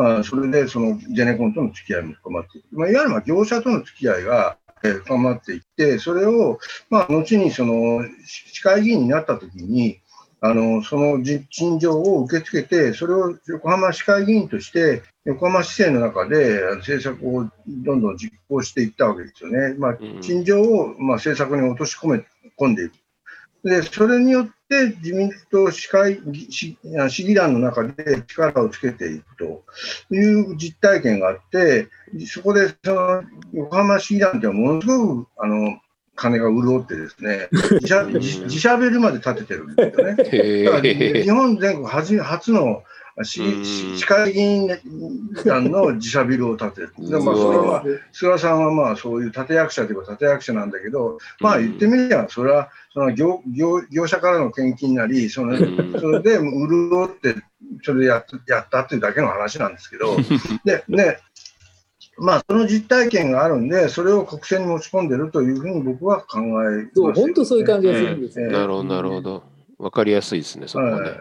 [0.00, 10.00] まあ、それでそのゼネコンとの付き合いも深まっていく、まあ、いわゆるまあ業者との付き合いが深まっていって、それを、まあ、後にその市会議員になったときに、
[10.40, 19.74] あのその陳情を受け付けて、それを横浜市会議員として、横浜市政の中で政策をどんどん実行していったわけですよね。
[19.78, 22.24] まあ、陳情を、まあ、政策に落とし込め
[22.58, 22.94] 込んでいく。
[23.64, 29.64] で、それによって自民党市会市市議団の中で力をつけていくと
[30.14, 30.18] い
[30.52, 31.88] う実体験があって、
[32.26, 35.78] そこでその横浜市議団ってものすごくあの
[36.16, 37.48] 金が潤ってですね、
[37.80, 40.64] 自社自社ビルまで建ててるんですよね。
[40.64, 42.82] だから日本全国初初の
[43.24, 44.68] 市市会議員
[45.44, 46.92] 団の自社ビルを建てる。
[46.98, 55.64] でまあ、それは、菅さんはまあそういう立役者といえば立役者なんだけど、まあ言ってみれば、それはその業業業者からの献金なり、そのそ
[56.10, 57.36] れで潤って、
[57.82, 60.16] それでややったっていうだけの話なんですけど、
[60.64, 61.18] で、ね、
[62.20, 68.48] まあ、その実体験があるんで、それを国政に持ち込んでるというふうに僕は考え、ね、そう、本当そういう感じがするんですね。
[68.48, 69.42] なるほど、なるほど。
[69.78, 71.12] わかりやすいですね、そこはね。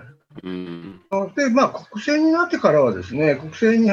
[0.44, 1.02] うん、
[1.36, 3.90] で、まあ、国政になってからはですね、国政に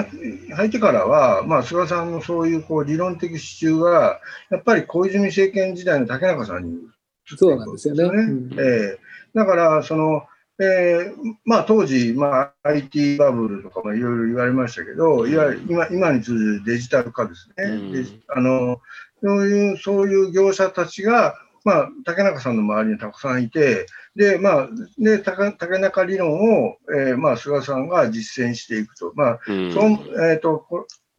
[0.52, 4.20] 入ってからは、まあ、菅さんのそういうこう理論的支柱が、
[4.50, 6.78] やっぱり小泉政権時代の竹中さんに、
[7.24, 8.02] そうなんですよね。
[8.04, 8.98] うん、えー、
[9.34, 10.22] だから、その、
[10.58, 18.80] えーまあ、当時、まあ、IT バブルとかもいろいろ言われましたけど、いわゆる今今に通じるデジタル化ですね、うん、あの
[19.22, 21.34] そういうそういう業者たちが、
[21.64, 23.86] まあ、竹中さんの周りにたくさんいて、
[24.16, 29.12] でまあ、で竹竹中理論を、えーまあ、菅さんが実践していくと。
[29.14, 29.98] まあうん、その
[30.30, 30.66] えーと、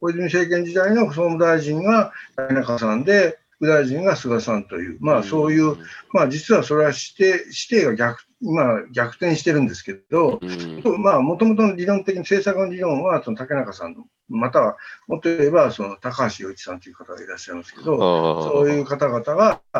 [0.02, 5.78] 小泉政権時代の総務大臣が竹中さんで、副大臣が菅さんという、まあ、そういう、
[6.12, 14.78] まあ、実はそれは指定指定が逆今、逆転してるんですけど、うん、まあ、もともとの理論的に政策の理論は、その竹中さんの、または、
[15.08, 19.80] もっと言えば、その高橋洋一さんという方がいらっしゃいますけど、そういう方々が、え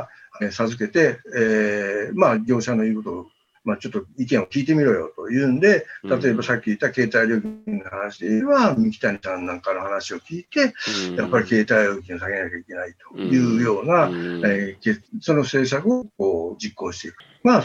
[0.52, 3.28] 授けて、えー、まあ、業者の言うことを、
[3.64, 10.74] まあ、ちょっと意見を聞いてみろよというんで、例えばさっき言った携帯料金の話で言えば、三木谷さんなんかの話を聞いて、
[11.18, 14.08] やっぱり携帯料金を下げなきゃいけないというような、
[14.48, 17.18] えー、その政策をこう実行していく。
[17.44, 17.64] まあ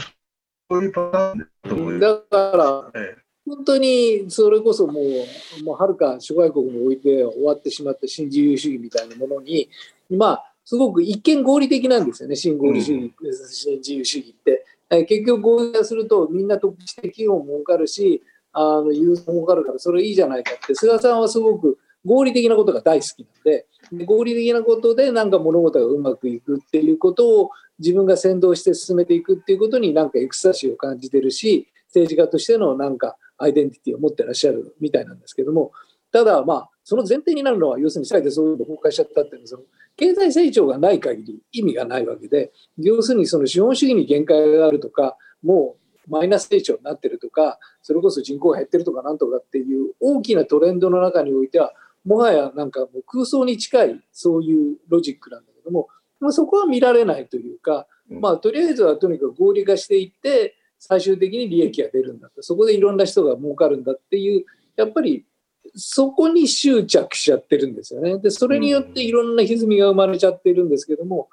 [0.73, 2.01] そういうパターンだと思います。
[2.01, 2.57] だか
[2.95, 9.69] ら、ええ、本当にそれこそもう、もうはるか諸外国において終わってしまった新自由主義みたいなものに、
[10.11, 14.65] まあ、すごく一見合理的なんですよね、新合理主義、うん、新自由主義って。
[15.07, 35.73] 結局合理化するとみんな得して企業も儲かるし、あのユーザーも儲かるからそれいいじゃないかって、菅さんはすごく合理的なことが大好きなんで、で合理的なことでなんか物事がうまくいくっていうことを自分が先導して進めていくっていうことになんかエクサシーを感じてるし政治家としてのなんかアイデンティティを持ってらっしゃるみたいなんですけども。
[36.13, 39.63] ただまあその前提になるのは要するに世界でそういうの崩壊しちゃったっていうのはその
[39.97, 45.77] 経済成長がない限り意味がないわけで要するにその資本主義に限界があるとかも
[46.07, 51.73] うマイナス成長になってるとかそれこそ人口が減ってるとかなんとかっていう大きなトレンドの中においては
[52.05, 55.89] もはやなんかもう空想に近いそういうロジックなんだけども
[56.23, 62.43] まあ、そこは見られないというか、まあ、とりあえずはとにかく合理化していって最終的に利益が出るんだと。
[62.43, 64.45] そこでいろんな人が儲かるんだっていう
[64.77, 65.27] やっぱり
[65.75, 68.19] そこに執着しちゃってるんですよね。
[68.19, 71.29] で、それによっていろんな歪みが生まれちゃってるんですけども、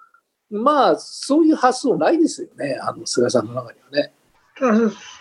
[0.50, 4.14] まあ、そういう発想ないですよね、あの菅さんの中にはね。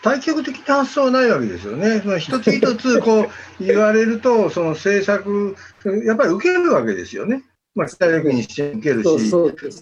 [0.03, 2.01] 対極的な発想はないわけですよね。
[2.01, 3.27] その一つ一つこう
[3.65, 5.55] 言われると、その政策、
[6.05, 7.45] やっぱり受けるわけですよね。
[7.75, 9.33] まあ、北陸にしても受けるし、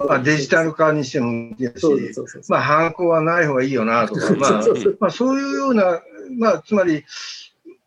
[0.06, 2.20] まあ、デジタル化にしても受けるし、
[2.50, 4.64] まあ、犯行はない方がいいよなとか、まあ、
[5.00, 6.02] まあ、そういうような、
[6.38, 7.04] まあ、つまり、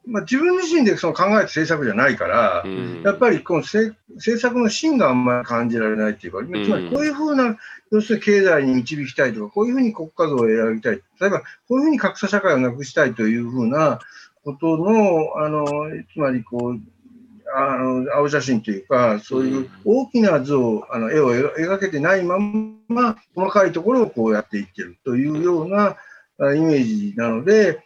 [0.10, 3.96] まあ、自分自身でその考えた政策じゃないから、うん、やっぱりこの政
[4.40, 7.58] 策の芯があんまり感じられないっていうか、つまりこういうふうな、
[7.92, 14.00] 要するに経済に導きたいとか、こういうふうに国家像を選びたい、例えばこういうふうに格差社会をなくしたいというふうな
[14.44, 15.66] ことの、あの
[16.14, 16.80] つまりこう、
[17.56, 22.38] あの青写真というか、そういう大きな図を、あの絵を描けてないま
[22.88, 25.96] ま、細かいところをこうやっていってるというような
[26.56, 27.84] イメージなので、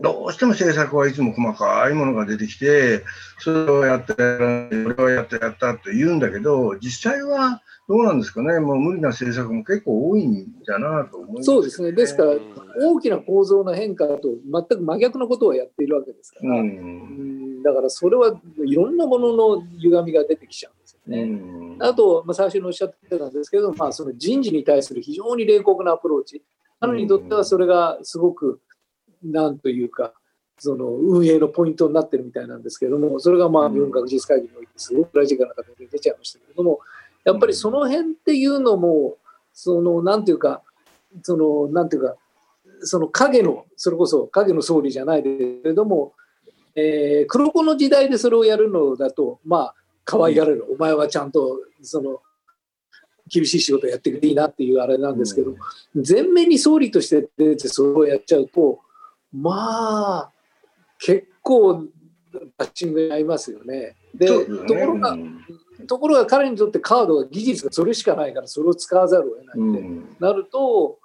[0.00, 3.04] どうしても政策はいつも細かいものが出てきて、
[3.38, 12.32] それをやった、これをやった、やったと言うんだけど、実際はどうなんですかね、もう無理な政策も結構多いんだなと思います、ね、そうですね、ですから、
[12.80, 14.20] 大きな構造の変化と
[14.50, 21.22] 全く真逆のことをやっているわけですから、うん、だからそれはいろんなものの歪みが出てきちゃうんですよね。
[21.22, 26.42] うん、あと、まあ、最初におっしゃってたんですけど、まあ、その人事に対する非常に冷酷なアプローチ、
[26.80, 28.60] 彼にとってはそれがすごく、
[29.24, 30.12] なんというか、
[30.58, 36.78] その運営のポイントになってるみたいなんですけれども、それがまあ日本学術会議においてすごくラジカルな形で出ちゃいましたけれども、
[37.24, 39.16] やっぱりその辺っていうのも、
[39.52, 40.62] そのなんていうか、
[41.22, 42.16] そのなんていうか、
[42.80, 46.12] その影の、それこそ影の総理じゃないけれども、
[46.76, 52.20] えー、黒子の時代でそれをやるのだと、まあ、可愛がれる、お前はちゃんとその
[53.28, 55.54] 厳しい仕事やってくれていいなっていうあれなんですけど、
[55.94, 58.80] 前面に総理として出てそれをやっちゃうと、
[59.34, 60.30] まあ、
[60.98, 61.86] 結構
[62.56, 63.96] バッチングに合いますよね。
[64.14, 65.16] で、ところが、
[65.88, 70.98] ところが彼にとってカードが技術がそれしかないからそれを使わざるを得ないって、なると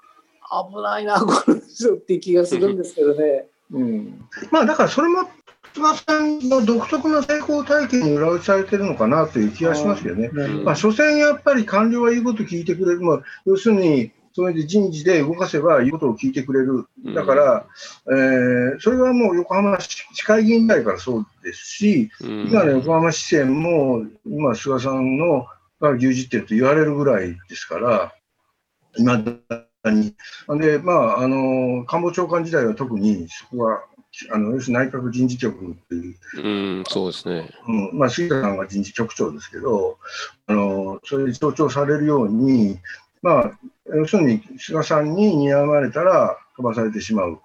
[0.71, 3.47] 危ないなこの人って気がするんですけどね。
[3.71, 5.29] うん、まあだからそれも
[5.73, 10.29] 菅さんの独特な成功体験に裏打ちされてるのかなという気がしますよね。
[10.63, 16.87] まあ、所詮やっぱり官僚は言うこと聞いてくれる、まあ、要するにそれで人事で動かせば言うことを聞いてくれる。
[17.13, 17.65] だから、
[18.05, 25.45] うん、えー、それはもう横浜市会議員代からそうですし、うん、今の横浜市政も、今、菅さんの
[25.81, 28.13] が牛耳ってると言われるぐらいですから、
[28.97, 30.15] 今だに。
[30.57, 33.83] で、まあ、あの、官房長官時代は特にそこは、
[34.31, 36.49] あの要するに内閣人事局っていう、う
[36.81, 37.49] ん、そうですね。
[37.67, 39.99] うんまあ、杉田さんが人事局長ですけど、
[40.47, 42.79] あのそれで強調されるように、
[43.21, 43.51] まあ、
[43.95, 47.39] 要するに菅さんに睨まれたら飛ばされてしまう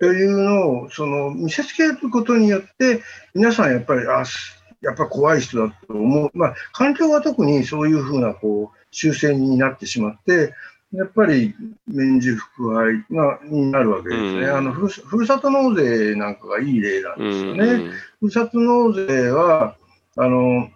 [0.00, 3.02] と いうのをその見せつけることによって
[3.34, 4.24] 皆さんやっぱりあ
[4.80, 10.54] やっぱ怖い人だと思う、まあ、環境は特にそういうふうなこう修正になってしまって
[10.92, 11.54] やっぱり
[11.88, 17.64] 免事服配がになるわけですね、うん、あのふるふるさと納税なんかがいい例なんですよね。
[17.64, 19.76] うん、ふるさと納税は
[20.16, 20.68] あの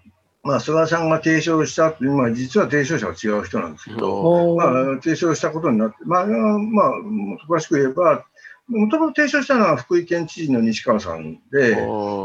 [0.49, 6.93] まあ、菅さんが提唱した今、実は提唱者は違う人なんですけど、まあ、提唱したことになって、まあ、まあ、
[7.47, 8.25] 詳しく言えば、
[8.67, 11.77] もともと提唱したのは福井県知事の西川さんで、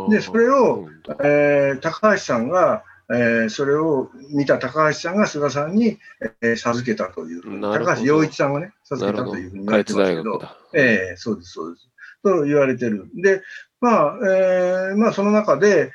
[0.09, 0.87] でそれを、
[1.21, 5.97] えー、高橋さんが、えー、それを見た高橋さんが菅さんに、
[6.41, 10.41] えー、授けたという、高橋洋一さんがね、授けたというふうに言われてますけど、
[10.73, 11.89] えー、そうです、そうです。
[12.23, 13.09] と言われてる。
[13.15, 13.41] で、
[13.81, 15.93] まあ、えー、まあ、その中で、ま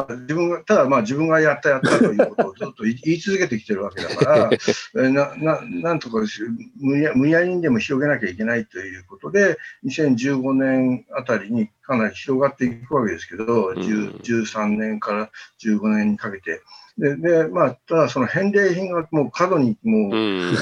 [0.00, 4.50] あ、自分がただまあ自分がやったやったということを ずっと言い続けてきてるわけだか
[4.94, 6.18] らなななんとか
[6.80, 15.30] 無理無理やりにでも広げなきゃいけないということで2015年あたりにかなり広がっていくわけですけど、うん、13年から
[15.62, 16.62] 15年にかけて。
[16.96, 20.54] ででまあ、ただ、その返礼品がもう過度にもう、うん、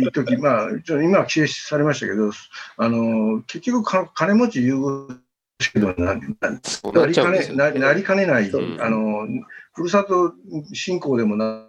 [0.00, 2.30] 一時まあ、今は規制されましたけど、
[2.78, 5.18] あの結局か、金持ち優遇
[5.58, 8.50] けどななりかねななりかねない、
[8.80, 9.26] あの
[9.72, 10.34] ふるさと
[10.72, 11.66] 振興でもな、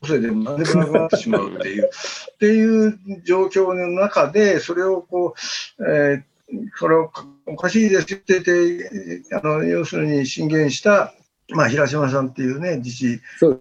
[0.00, 1.90] 個性でも何でもなくなってしまうっていう
[2.34, 5.34] っていう状況の中で、それをこ
[5.78, 7.10] う、えー、それを
[7.46, 11.14] おかしいですって言ってあの、要するに進言した、
[11.50, 13.58] まあ、平島さんっていうね、自治、事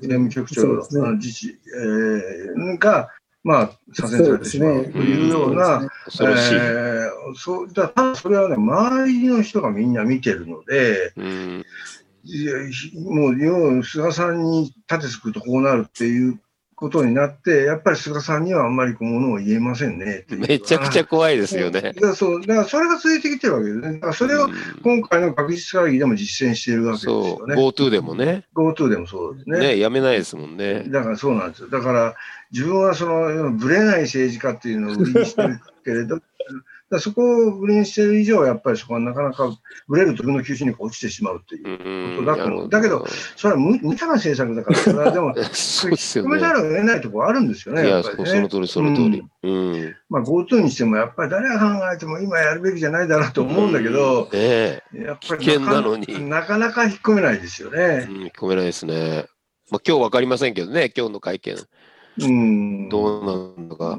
[0.00, 3.10] 務局長の自治、えー、が、
[3.44, 6.34] まあ、左遷されてしまうというような、そえ
[7.36, 11.64] そうだたそれはね、周りの人がみんな見てるので、うん、
[13.04, 16.40] もう、要は菅さんに立てつくとこうなるっていう
[16.84, 21.80] ことになって、やっぱり菅さんにはあんまりこうものを言えませんねめちゃくちゃ怖いですよね。
[21.80, 23.92] だからそう、だからそれが続いてきてるわけですね。
[23.94, 27.54] だからそれをうん今回の学術会議でも実践しているわけですよ、ね。
[27.54, 29.58] GoTo でもね、GoTo でもそうですね。
[29.60, 30.84] ね、やめないですもんね。
[30.88, 31.70] だからそうなんですよ。
[31.70, 32.14] だから
[32.52, 36.20] 自分はそのぶれない政治家っていうのを売りにしてるけれど、
[36.94, 39.54] だそこを売りにしてる以上、やっぱりそこはなかなか
[39.88, 42.22] ぶれると自分の吸収に落ちてしまうっていうう。
[42.22, 46.38] んだと思うだけど、それは無無茶な政策だから、それはでも、 そうですよね。
[46.38, 48.24] ざるを得ないところあるんですよね、いや、やっぱりね。
[48.24, 49.22] そその通り、その通り。
[49.42, 49.96] うん。
[50.08, 58.08] まあ、GoTo にしても、やっぱり誰が考えても今やるべきじゃないだろうと思うんだけど、うんねやっぱり危険なのになかなか引っ込めないですよえ、ね。
[58.08, 59.26] うん、込めないですね。
[59.70, 61.56] まあ、今日わかりませんけどね、今日の会見、
[62.18, 62.88] うん。
[62.88, 63.98] どうなんのか。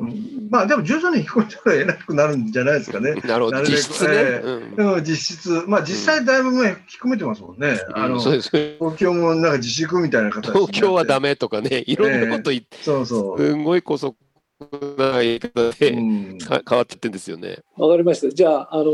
[0.50, 3.16] まあでも徐々に引っ込めざるを得なくなるんじゃないですかね。
[3.26, 4.10] なるほど、実質ね。
[4.14, 7.80] えうんでも実質、まあ実際だいぶもう引っ込めてますもんね。
[7.94, 13.40] あのうんそうですね東京もなんか自粛みたいな形東京はダメとかね、いろんなこと言って、そうそう。
[13.40, 14.16] すんごい姑息
[14.98, 17.60] な言い方で、うんか変わってってんですよね。
[17.78, 18.34] わかりました。
[18.34, 18.92] じゃあ、あの、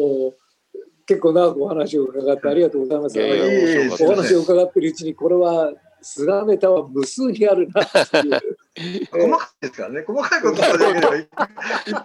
[1.05, 4.03] 結構長くお話を伺ってありがとうございます。
[4.03, 5.71] お話を伺っているうちに、これは
[6.01, 9.07] 菅ネタは無数にあるなっていう。
[9.11, 10.03] 細かいですからね。
[10.05, 11.27] 細かいことができればいっ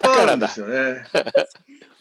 [0.01, 1.05] ぱいあるんですよね。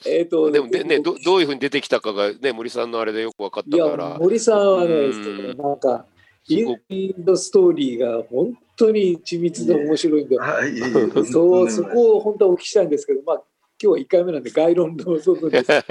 [0.08, 6.06] えっと、でもで、ね、どどういうふうに出てきたかが、ね、森さんのあれでよく分かっいや、たから、森さんはね、うんなんか、
[6.48, 6.76] イン
[7.20, 13.44] ドストーリーが本当に緻密で面白いんで、はい、いえいえそうそこを本当はお聞きしたいんですけど、まあ、
[13.82, 15.86] 今日は1回目なんで概論の部分です。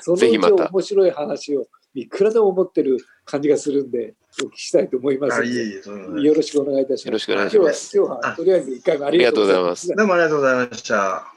[0.00, 4.14] そのうち面白い話をいくらでも持ってる感じがするんで、
[4.44, 7.06] お聞きしたいと思いますよろしくお願いいたします。
[7.06, 9.94] よろしくお願いします今日は今日はとりあえず1回目ありがとうございます。
[9.94, 11.35] どうもありがとうございました。